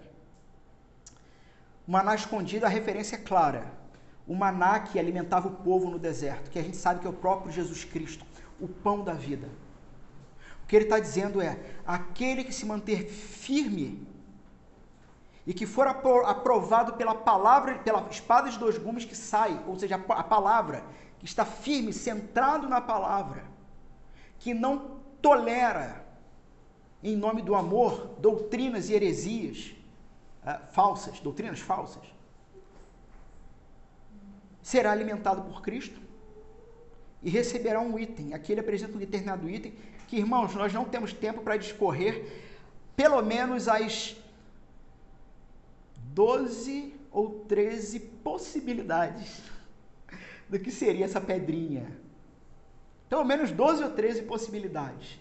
[1.87, 3.73] O maná escondido, a referência é clara.
[4.27, 7.13] O maná que alimentava o povo no deserto, que a gente sabe que é o
[7.13, 8.27] próprio Jesus Cristo,
[8.61, 9.49] o pão da vida.
[10.65, 14.05] O que ele está dizendo é: aquele que se manter firme
[15.47, 19.95] e que for aprovado pela palavra, pela espada de dois gumes que sai, ou seja,
[19.95, 20.83] a palavra,
[21.21, 23.45] que está firme, centrado na palavra,
[24.41, 26.05] que não tolera,
[27.03, 29.73] em nome do amor, doutrinas e heresias
[30.43, 32.03] uh, falsas, doutrinas falsas,
[34.61, 36.01] será alimentado por Cristo
[37.23, 38.35] e receberá um item.
[38.35, 39.73] Aqui ele apresenta um determinado item
[40.09, 42.43] que, irmãos, nós não temos tempo para discorrer
[42.97, 44.17] pelo menos as
[46.17, 49.43] 12 ou 13 possibilidades
[50.49, 51.87] do que seria essa pedrinha.
[53.07, 55.21] Pelo menos 12 ou 13 possibilidades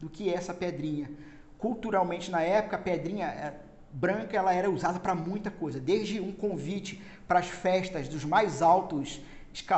[0.00, 1.10] do que é essa pedrinha.
[1.58, 3.60] Culturalmente, na época, a pedrinha é,
[3.92, 8.62] branca ela era usada para muita coisa, desde um convite para as festas dos mais
[8.62, 9.20] altos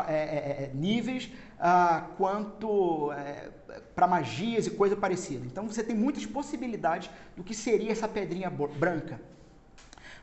[0.07, 1.29] é, é, níveis,
[1.59, 3.51] ah, quanto é,
[3.97, 5.45] para magias e coisa parecida.
[5.45, 9.21] Então você tem muitas possibilidades do que seria essa pedrinha branca.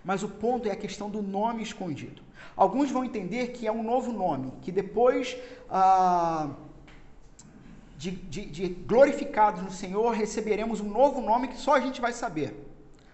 [0.07, 2.21] Mas o ponto é a questão do nome escondido.
[2.55, 5.35] Alguns vão entender que é um novo nome, que depois
[5.69, 6.51] ah,
[7.97, 12.13] de, de, de glorificados no Senhor receberemos um novo nome que só a gente vai
[12.13, 12.55] saber.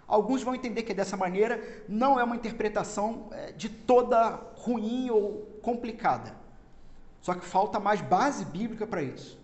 [0.07, 5.47] Alguns vão entender que dessa maneira não é uma interpretação é, de toda ruim ou
[5.63, 6.35] complicada.
[7.21, 9.39] Só que falta mais base bíblica para isso.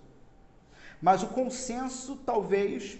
[1.01, 2.99] Mas o consenso, talvez,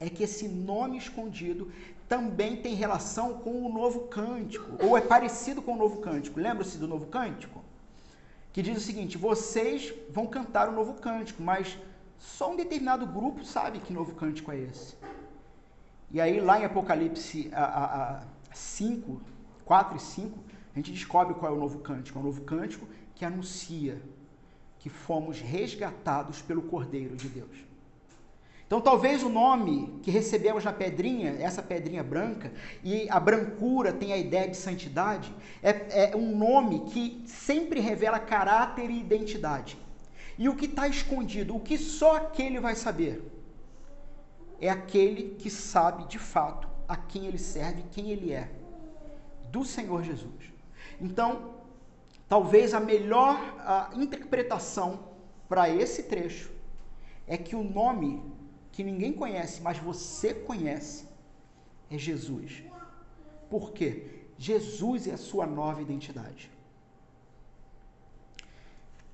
[0.00, 1.70] é que esse nome escondido
[2.08, 6.38] também tem relação com o novo cântico, ou é parecido com o novo cântico.
[6.38, 7.64] Lembra-se do novo cântico?
[8.52, 11.78] Que diz o seguinte: vocês vão cantar o novo cântico, mas
[12.18, 14.96] só um determinado grupo sabe que novo cântico é esse.
[16.10, 18.22] E aí, lá em Apocalipse a, a, a
[18.54, 19.20] 5,
[19.64, 20.38] 4 e 5,
[20.72, 22.18] a gente descobre qual é o novo cântico.
[22.18, 24.00] É o novo cântico que anuncia
[24.78, 27.65] que fomos resgatados pelo Cordeiro de Deus.
[28.66, 32.52] Então, talvez o nome que recebemos na pedrinha, essa pedrinha branca,
[32.82, 38.18] e a brancura tem a ideia de santidade, é, é um nome que sempre revela
[38.18, 39.78] caráter e identidade.
[40.36, 43.22] E o que está escondido, o que só aquele vai saber,
[44.60, 48.50] é aquele que sabe de fato a quem ele serve, quem ele é,
[49.50, 50.52] do Senhor Jesus.
[51.00, 51.54] Então,
[52.28, 54.98] talvez a melhor a interpretação
[55.48, 56.50] para esse trecho
[57.28, 58.22] é que o nome
[58.76, 61.06] que ninguém conhece, mas você conhece,
[61.90, 62.62] é Jesus.
[63.48, 64.26] Por quê?
[64.36, 66.50] Jesus é a sua nova identidade.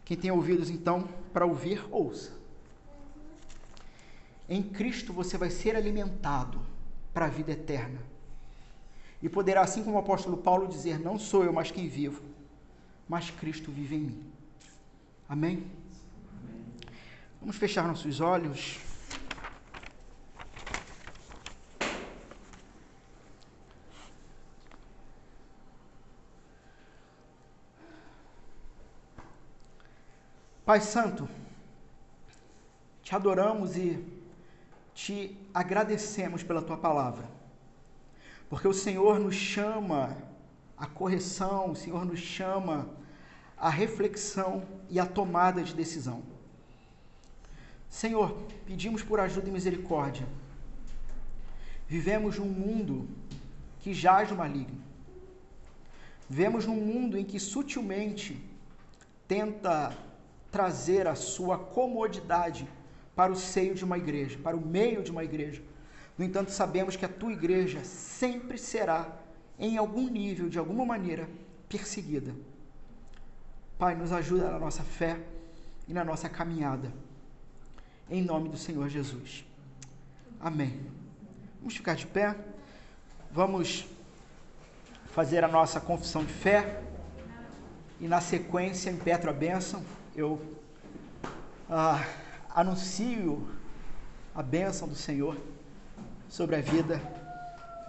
[0.05, 2.33] Quem tem ouvidos, então, para ouvir, ouça.
[4.49, 6.61] Em Cristo você vai ser alimentado
[7.15, 8.01] para a vida eterna.
[9.23, 12.21] E poderá, assim como o apóstolo Paulo, dizer: Não sou eu mais quem vivo,
[13.09, 14.33] mas Cristo vive em mim.
[15.29, 15.71] Amém?
[17.41, 18.91] Vamos fechar nossos olhos.
[30.65, 31.29] Pai Santo,
[33.03, 33.99] te adoramos e
[34.95, 37.29] te agradecemos pela tua palavra,
[38.49, 40.17] porque o Senhor nos chama
[40.77, 42.89] à correção, o Senhor nos chama
[43.57, 46.23] à reflexão e à tomada de decisão.
[47.91, 48.33] Senhor,
[48.65, 50.29] pedimos por ajuda e misericórdia.
[51.89, 53.09] Vivemos num mundo
[53.81, 54.81] que jaz no maligno.
[56.31, 58.41] Vivemos num mundo em que sutilmente
[59.27, 59.93] tenta
[60.53, 62.69] trazer a sua comodidade
[63.17, 65.63] para o seio de uma igreja, para o meio de uma igreja.
[66.17, 69.11] No entanto, sabemos que a tua igreja sempre será,
[69.59, 71.27] em algum nível, de alguma maneira,
[71.71, 72.35] perseguida.
[73.79, 75.19] Pai, nos ajuda na nossa fé
[75.89, 76.93] e na nossa caminhada.
[78.11, 79.47] Em nome do Senhor Jesus.
[80.39, 80.81] Amém.
[81.61, 82.37] Vamos ficar de pé.
[83.31, 83.87] Vamos
[85.07, 86.83] fazer a nossa confissão de fé.
[87.99, 89.83] E na sequência, impetro a bênção
[90.15, 90.41] eu
[91.71, 92.07] ah,
[92.55, 93.49] anuncio
[94.35, 95.37] a bênção do Senhor
[96.29, 97.01] sobre a vida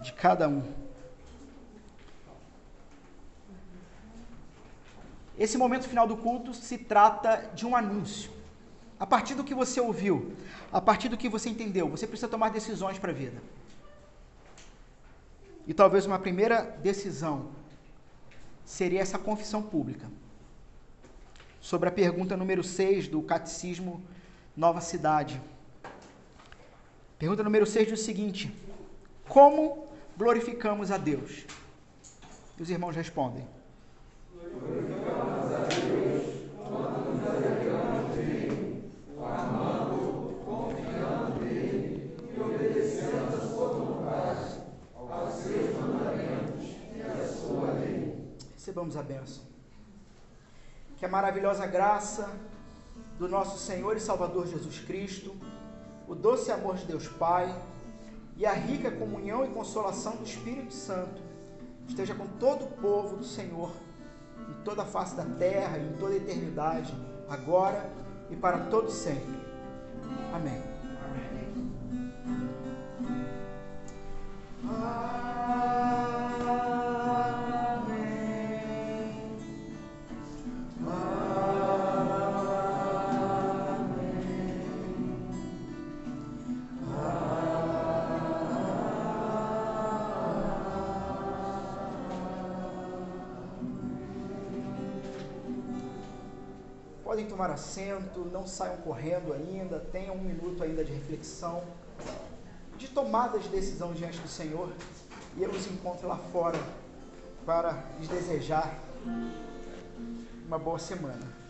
[0.02, 0.64] de cada um.
[5.38, 8.32] Esse momento final do culto se trata de um anúncio.
[9.00, 10.34] A partir do que você ouviu,
[10.72, 13.42] a partir do que você entendeu, você precisa tomar decisões para a vida.
[15.68, 17.50] E talvez uma primeira decisão
[18.64, 20.08] seria essa confissão pública
[21.64, 24.04] sobre a pergunta número 6 do Catecismo
[24.56, 25.42] Nova Cidade.
[27.18, 28.54] Pergunta número 6 diz o seguinte:
[29.30, 29.88] Como
[30.18, 31.46] glorificamos a Deus?
[32.60, 33.48] E os irmãos respondem:
[34.36, 36.24] Glorificamos a Deus
[36.68, 37.24] quando nos
[39.24, 44.60] amando, confiando nele e obedecendo a sua vontade,
[44.98, 48.22] aos seus mandamentos e à sua lei.
[48.54, 49.53] Recebamos a bênção
[50.98, 52.30] que a maravilhosa graça
[53.18, 55.36] do nosso Senhor e Salvador Jesus Cristo,
[56.08, 57.56] o doce amor de Deus Pai
[58.38, 61.22] e a rica comunhão e consolação do Espírito Santo
[61.88, 63.72] esteja com todo o povo do Senhor,
[64.50, 66.94] em toda a face da terra e em toda a eternidade,
[67.30, 67.90] agora
[68.30, 69.40] e para todos sempre.
[70.34, 70.73] Amém.
[97.34, 101.64] Tomar assento, não saiam correndo ainda, tenham um minuto ainda de reflexão,
[102.78, 104.72] de tomada de decisão diante do Senhor,
[105.36, 106.60] e eu os encontro lá fora
[107.44, 108.78] para lhes desejar
[110.46, 111.43] uma boa semana.